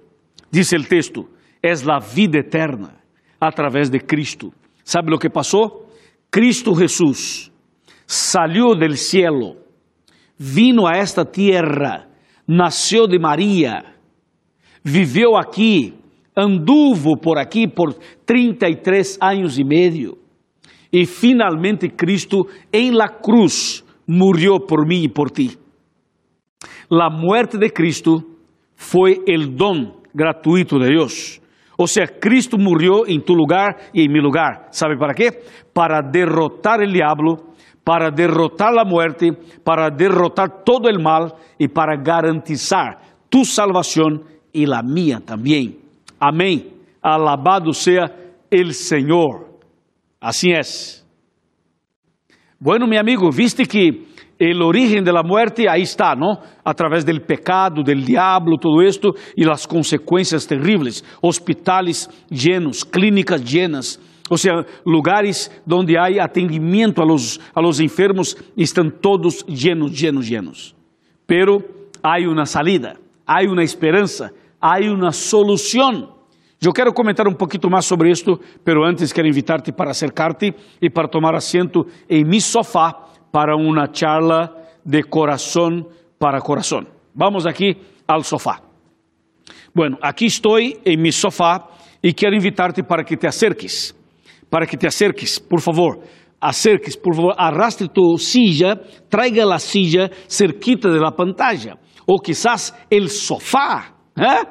Dice 0.50 0.76
el 0.76 0.86
texto, 0.86 1.28
es 1.60 1.84
la 1.84 1.98
vida 1.98 2.38
eterna 2.38 3.02
através 3.40 3.90
de 3.90 4.00
Cristo. 4.00 4.52
¿Sabe 4.84 5.10
lo 5.10 5.18
que 5.18 5.30
pasó? 5.30 5.88
Cristo 6.30 6.72
Jesús 6.74 7.50
salió 8.04 8.74
del 8.74 8.96
cielo, 8.96 9.56
vino 10.38 10.86
a 10.86 10.98
esta 11.00 11.24
tierra, 11.24 12.08
nació 12.46 13.06
de 13.06 13.18
María, 13.18 13.96
vivió 14.82 15.38
aquí, 15.38 15.94
anduvo 16.34 17.16
por 17.16 17.38
aquí 17.38 17.66
por 17.66 17.96
33 18.24 19.18
años 19.20 19.58
y 19.58 19.64
medio. 19.64 20.18
Y 20.90 21.04
finalmente 21.04 21.94
Cristo 21.94 22.46
en 22.70 22.96
la 22.96 23.08
cruz 23.20 23.84
murió 24.06 24.58
por 24.66 24.86
mí 24.86 25.04
y 25.04 25.08
por 25.08 25.30
ti. 25.30 25.56
La 26.88 27.10
muerte 27.10 27.58
de 27.58 27.72
Cristo 27.72 28.24
fue 28.76 29.20
el 29.26 29.56
don 29.56 29.96
gratuito 30.14 30.78
de 30.78 30.90
Dios. 30.90 31.40
O 31.76 31.86
sea, 31.86 32.06
Cristo 32.06 32.56
murió 32.56 33.06
en 33.06 33.22
tu 33.22 33.34
lugar 33.34 33.76
y 33.92 34.04
en 34.04 34.12
mi 34.12 34.20
lugar. 34.20 34.68
¿Sabe 34.70 34.96
para 34.96 35.12
qué? 35.12 35.42
Para 35.72 36.00
derrotar 36.00 36.82
el 36.82 36.92
diablo, 36.92 37.52
para 37.86 38.10
derrotar 38.10 38.74
la 38.74 38.84
muerte, 38.84 39.30
para 39.62 39.88
derrotar 39.90 40.64
todo 40.64 40.88
el 40.88 40.98
mal 40.98 41.32
y 41.56 41.68
para 41.68 41.96
garantizar 41.96 42.98
tu 43.28 43.44
salvación 43.44 44.24
y 44.52 44.66
la 44.66 44.82
mía 44.82 45.20
también. 45.24 45.78
Amén. 46.18 46.68
Alabado 47.00 47.72
sea 47.72 48.12
el 48.50 48.74
Señor. 48.74 49.60
Así 50.18 50.50
es. 50.50 51.06
Bueno, 52.58 52.88
mi 52.88 52.96
amigo, 52.96 53.30
viste 53.30 53.64
que 53.66 54.06
el 54.36 54.62
origen 54.62 55.04
de 55.04 55.12
la 55.12 55.22
muerte 55.22 55.68
ahí 55.68 55.82
está, 55.82 56.16
¿no? 56.16 56.40
A 56.64 56.74
través 56.74 57.06
del 57.06 57.22
pecado, 57.22 57.84
del 57.84 58.04
diablo, 58.04 58.56
todo 58.60 58.82
esto 58.82 59.14
y 59.36 59.44
las 59.44 59.64
consecuencias 59.64 60.44
terribles. 60.44 61.04
Hospitales 61.20 62.10
llenos, 62.28 62.84
clínicas 62.84 63.44
llenas, 63.44 64.00
o 64.28 64.36
sea, 64.36 64.64
lugares 64.84 65.50
donde 65.64 65.98
hay 65.98 66.18
atendimiento 66.18 67.02
a 67.02 67.06
los, 67.06 67.40
a 67.54 67.60
los 67.60 67.80
enfermos 67.80 68.36
están 68.56 68.90
todos 68.90 69.44
llenos, 69.46 69.98
llenos, 69.98 70.28
llenos. 70.28 70.74
Pero 71.26 71.62
hay 72.02 72.26
una 72.26 72.46
salida, 72.46 72.96
hay 73.24 73.46
una 73.46 73.62
esperanza, 73.62 74.32
hay 74.60 74.88
una 74.88 75.12
solución. 75.12 76.14
Eu 76.60 76.72
quero 76.72 76.92
comentar 76.92 77.28
um 77.28 77.34
pouquinho 77.34 77.70
mais 77.70 77.84
sobre 77.84 78.10
isto, 78.10 78.40
pero 78.64 78.84
antes 78.84 79.12
quero 79.12 79.28
invitar-te 79.28 79.72
para 79.72 79.90
acercar-te 79.90 80.54
e 80.80 80.90
para 80.90 81.06
tomar 81.06 81.34
assento 81.34 81.86
em 82.08 82.24
mi 82.24 82.40
sofá 82.40 82.92
para 83.30 83.54
uma 83.54 83.88
charla 83.92 84.52
de 84.84 85.02
coração 85.02 85.86
para 86.18 86.40
coração. 86.40 86.86
Vamos 87.14 87.46
aqui 87.46 87.76
ao 88.08 88.22
sofá. 88.24 88.62
Bueno, 89.74 89.98
aqui 90.00 90.24
estou 90.24 90.58
em 90.58 90.96
mi 90.96 91.12
sofá 91.12 91.68
e 92.02 92.12
quero 92.12 92.34
invitar-te 92.34 92.82
para 92.82 93.04
que 93.04 93.16
te 93.16 93.26
acerques, 93.26 93.94
para 94.50 94.66
que 94.66 94.76
te 94.76 94.86
acerques, 94.86 95.38
por 95.38 95.60
favor, 95.60 96.00
acerques, 96.40 96.96
por 96.96 97.14
favor, 97.14 97.34
arrastre 97.36 97.88
tu 97.88 98.16
silla, 98.18 98.76
traiga 99.08 99.44
a 99.52 99.58
silla 99.58 100.10
cerquita 100.28 100.88
de 100.88 101.00
la 101.00 101.12
pantalla, 101.12 101.78
ou 102.06 102.18
quizás 102.20 102.74
el 102.90 103.08
sofá, 103.08 103.94
¿eh? 104.16 104.44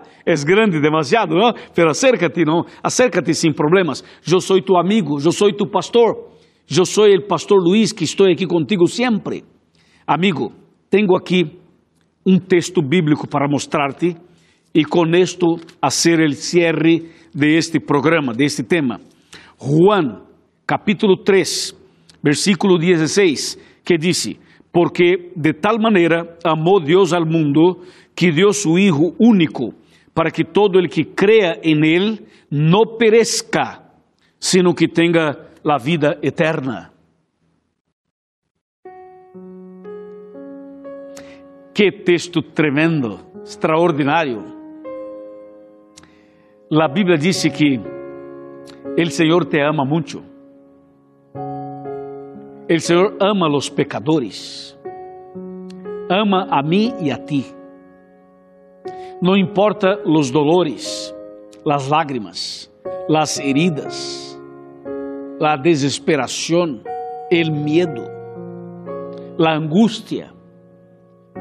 Grande 0.44 0.80
demasiado, 0.82 1.36
¿no? 1.36 1.54
Pero 1.74 1.92
acércate, 1.92 2.44
¿no? 2.44 2.66
Acércate 2.82 3.34
sin 3.34 3.54
problemas. 3.54 4.04
Yo 4.24 4.40
soy 4.40 4.64
tu 4.64 4.76
amigo, 4.76 5.20
yo 5.20 5.32
soy 5.32 5.54
tu 5.56 5.70
pastor. 5.70 6.36
Eu 6.68 6.84
sou 6.84 7.06
o 7.06 7.28
pastor 7.28 7.62
Luiz 7.62 7.94
que 7.94 8.06
estou 8.06 8.26
aqui 8.26 8.48
contigo 8.48 8.88
sempre. 8.88 9.44
Amigo, 10.08 10.52
tenho 10.90 11.16
aqui 11.16 11.60
um 12.26 12.40
texto 12.40 12.82
bíblico 12.82 13.28
para 13.28 13.48
mostrar-te 13.48 14.16
e 14.74 14.84
com 14.84 15.06
esto 15.14 15.58
hacer 15.80 16.20
el 16.20 16.34
cierre 16.34 17.12
de 17.32 17.56
este 17.56 17.80
programa, 17.80 18.34
de 18.34 18.46
este 18.46 18.64
tema. 18.64 19.00
Juan, 19.58 20.24
capítulo 20.66 21.24
3, 21.24 21.76
versículo 22.22 22.78
16, 22.78 23.82
que 23.84 23.98
dice, 23.98 24.38
porque 24.72 25.32
de 25.36 25.54
tal 25.54 25.80
maneira 25.80 26.38
amou 26.44 26.80
Deus 26.80 27.14
al 27.14 27.26
mundo 27.26 27.82
que 28.14 28.32
deu 28.32 28.52
su 28.52 28.78
Hijo 28.78 29.14
único, 29.18 29.74
para 30.14 30.32
que 30.32 30.44
todo 30.44 30.80
el 30.80 30.90
que 30.90 31.14
crea 31.14 31.58
en 31.64 31.84
él 31.84 32.26
no 32.50 32.98
perezca, 32.98 33.94
sino 34.40 34.74
que 34.74 34.88
tenga 34.88 35.50
la 35.64 35.78
vida 35.78 36.18
eterna. 36.22 36.92
Que 41.74 41.92
texto 41.92 42.42
tremendo, 42.42 43.32
extraordinário. 43.42 44.44
A 46.72 46.88
Bíblia 46.88 47.18
disse 47.18 47.50
que 47.50 47.95
o 48.98 49.12
Senhor 49.12 49.46
te 49.46 49.60
ama 49.60 49.84
muito. 49.84 50.24
O 52.70 52.80
Senhor 52.80 53.18
ama 53.22 53.48
os 53.50 53.70
pecadores. 53.70 54.78
Ama 56.10 56.48
a 56.50 56.64
mim 56.64 56.94
e 57.02 57.12
a 57.12 57.18
ti. 57.18 57.46
Não 59.22 59.36
importa 59.36 60.02
os 60.06 60.32
dolores, 60.32 61.14
as 61.70 61.90
lágrimas, 61.90 62.72
as 63.14 63.40
heridas, 63.40 64.40
a 65.42 65.58
desesperação, 65.58 66.82
o 67.32 67.52
medo, 67.52 68.02
a 69.46 69.56
angústia, 69.56 70.32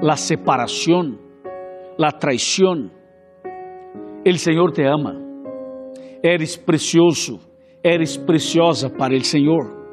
a 0.02 0.16
separação, 0.16 1.18
a 2.02 2.10
traição. 2.10 2.90
O 4.26 4.38
Senhor 4.38 4.72
te 4.72 4.82
ama. 4.82 5.23
Eres 6.26 6.56
precioso, 6.56 7.38
eres 7.82 8.16
preciosa 8.16 8.88
para 8.88 9.14
o 9.14 9.22
Senhor. 9.22 9.84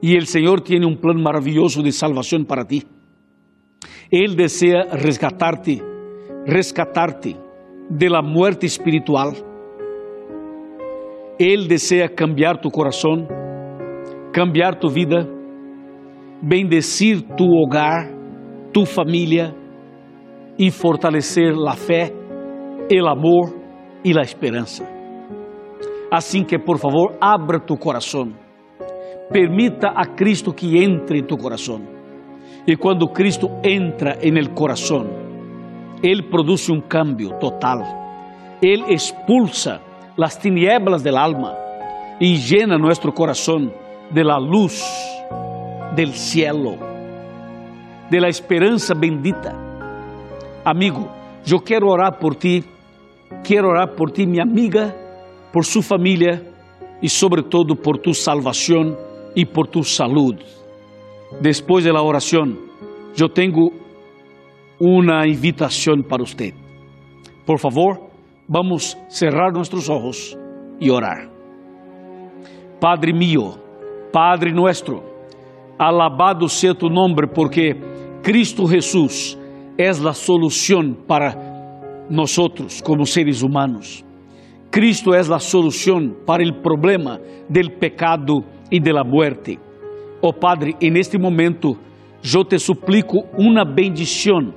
E 0.00 0.16
o 0.16 0.24
Senhor 0.24 0.60
tem 0.60 0.86
um 0.86 0.94
plano 0.94 1.20
maravilhoso 1.20 1.82
de 1.82 1.90
salvação 1.90 2.44
para 2.44 2.64
ti. 2.64 2.86
Ele 4.08 4.36
deseja 4.36 4.84
resgatar-te 4.92 5.82
rescatarte 6.46 7.36
de 7.90 8.08
la 8.08 8.22
muerte 8.22 8.66
espiritual. 8.66 9.32
Él 11.40 11.66
desea 11.66 12.08
cambiar 12.08 12.60
tu 12.60 12.70
corazón, 12.70 13.26
cambiar 14.32 14.78
tu 14.78 14.88
vida, 14.88 15.26
bendecir 16.40 17.22
tu 17.36 17.44
hogar, 17.44 18.08
tu 18.72 18.86
familia 18.86 19.52
y 20.56 20.70
fortalecer 20.70 21.56
la 21.56 21.74
fe, 21.74 22.14
el 22.88 23.08
amor 23.08 23.54
y 24.04 24.12
la 24.12 24.22
esperanza. 24.22 24.97
Assim 26.10 26.42
que, 26.42 26.58
por 26.58 26.78
favor, 26.78 27.16
abra 27.20 27.60
tu 27.60 27.76
coração. 27.76 28.32
Permita 29.30 29.88
a 29.88 30.06
Cristo 30.06 30.54
que 30.54 30.82
entre 30.82 31.18
em 31.18 31.22
tu 31.22 31.36
coração. 31.36 31.82
E 32.66 32.76
quando 32.76 33.08
Cristo 33.08 33.50
entra 33.62 34.18
em 34.22 34.36
el 34.38 34.50
coração, 34.50 35.06
ele 36.02 36.22
produz 36.22 36.70
um 36.70 36.80
cambio 36.80 37.38
total. 37.38 37.82
Ele 38.62 38.94
expulsa 38.94 39.80
as 40.18 40.36
tinieblas 40.36 41.02
del 41.02 41.16
alma 41.16 41.54
e 42.20 42.34
llena 42.34 42.78
nosso 42.78 43.12
coração 43.12 43.70
de 44.10 44.24
la 44.24 44.38
luz 44.38 44.82
del 45.94 46.12
cielo, 46.12 46.78
de 48.10 48.18
la 48.18 48.28
esperança 48.28 48.94
bendita. 48.94 49.54
Amigo, 50.64 51.08
eu 51.46 51.60
quero 51.60 51.88
orar 51.88 52.18
por 52.18 52.34
ti, 52.34 52.64
quero 53.44 53.68
orar 53.68 53.94
por 53.94 54.10
ti, 54.10 54.26
minha 54.26 54.42
amiga, 54.42 54.94
por 55.52 55.64
sua 55.64 55.82
família 55.82 56.44
e, 57.02 57.08
sobretudo, 57.08 57.76
por 57.76 57.98
tu 57.98 58.12
salvação 58.14 58.96
e 59.34 59.44
por 59.44 59.66
tu 59.66 59.82
saúde. 59.82 60.44
Depois 61.40 61.84
da 61.84 62.02
oração, 62.02 62.56
eu 63.18 63.28
tenho 63.28 63.72
uma 64.80 65.26
invitação 65.26 66.02
para 66.02 66.24
você. 66.24 66.54
Por 67.44 67.58
favor, 67.58 67.98
vamos 68.48 68.96
cerrar 69.08 69.52
nossos 69.52 69.88
olhos 69.88 70.36
e 70.80 70.90
orar. 70.90 71.28
Padre 72.80 73.12
mío, 73.12 73.54
Padre 74.12 74.52
nuestro, 74.52 75.02
alabado 75.78 76.48
seja 76.48 76.74
tu 76.74 76.88
nome, 76.88 77.26
porque 77.34 77.76
Cristo 78.22 78.66
Jesús 78.66 79.38
é 79.76 79.88
a 79.88 80.12
solução 80.12 80.94
para 81.06 81.36
nós 82.10 82.36
como 82.82 83.06
seres 83.06 83.42
humanos. 83.42 84.04
Cristo 84.70 85.14
é 85.14 85.20
a 85.20 85.38
solução 85.38 86.14
para 86.26 86.42
o 86.42 86.52
problema 86.62 87.20
del 87.48 87.70
pecado 87.70 88.44
e 88.70 88.78
de 88.78 88.92
la 88.92 89.02
muerte. 89.02 89.58
Oh 90.20 90.32
Padre, 90.32 90.76
en 90.80 90.96
este 90.96 91.16
momento 91.16 91.76
eu 92.22 92.44
te 92.44 92.58
suplico 92.58 93.24
uma 93.38 93.64
bendição 93.64 94.52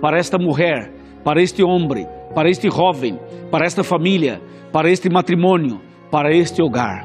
para 0.00 0.18
esta 0.18 0.38
mulher, 0.38 0.92
para 1.24 1.42
este 1.42 1.64
homem, 1.64 2.06
para 2.34 2.48
este 2.48 2.70
jovem, 2.70 3.18
para 3.50 3.66
esta 3.66 3.82
família, 3.82 4.40
para 4.72 4.90
este 4.90 5.10
matrimônio, 5.10 5.80
para 6.10 6.32
este 6.32 6.62
hogar. 6.62 7.04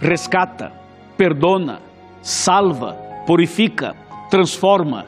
Rescata, 0.00 0.72
perdona, 1.16 1.80
salva, 2.20 2.94
purifica, 3.26 3.94
transforma. 4.28 5.06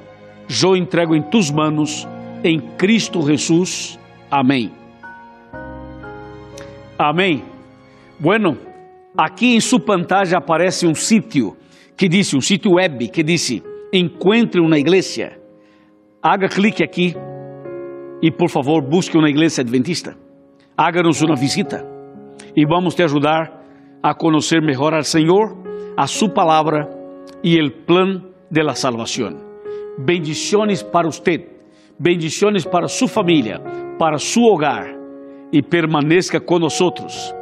Eu 0.63 0.77
entrego 0.77 1.15
em 1.15 1.23
tus 1.23 1.51
manos, 1.51 2.09
em 2.43 2.61
Cristo 2.79 3.21
Jesus. 3.27 3.99
Amém. 4.31 4.78
Amém. 6.99 7.45
Bueno, 8.19 8.59
aqui 9.17 9.55
em 9.55 9.61
sua 9.61 9.79
pantalla 9.79 10.39
aparece 10.39 10.87
um 10.87 10.95
sítio 10.95 11.57
que 11.97 12.09
disse, 12.09 12.37
um 12.37 12.41
sítio 12.41 12.73
web 12.73 13.09
que 13.09 13.23
disse: 13.23 13.63
encontre 13.93 14.61
uma 14.61 14.79
igreja 14.79 15.39
haga 16.23 16.49
clique 16.49 16.83
aqui 16.83 17.15
e, 18.21 18.31
por 18.31 18.51
favor, 18.51 18.83
busque 18.83 19.17
uma 19.17 19.31
igreja 19.31 19.63
adventista. 19.63 20.17
Haga-nos 20.77 21.23
uma 21.23 21.37
visita 21.37 21.87
e 22.57 22.67
vamos 22.67 22.95
te 22.95 23.03
ajudar 23.03 23.53
a 24.03 24.15
conhecer 24.15 24.61
melhor 24.61 24.95
ao 24.95 25.03
Senhor, 25.03 25.57
a 25.97 26.07
Sua 26.07 26.29
palavra 26.29 26.89
e 27.43 27.61
o 27.61 27.71
plano 27.87 28.25
de 28.51 28.63
la 28.63 28.75
salvação. 28.75 29.37
Bendiciones 29.99 30.83
para 30.83 31.09
você, 31.09 31.49
bendiciones 31.99 32.65
para 32.65 32.87
sua 32.87 33.09
família, 33.09 33.61
para 33.99 34.19
seu 34.19 34.43
hogar 34.45 34.98
e 35.53 35.63
permaneça 35.63 36.39
conosco 36.41 37.38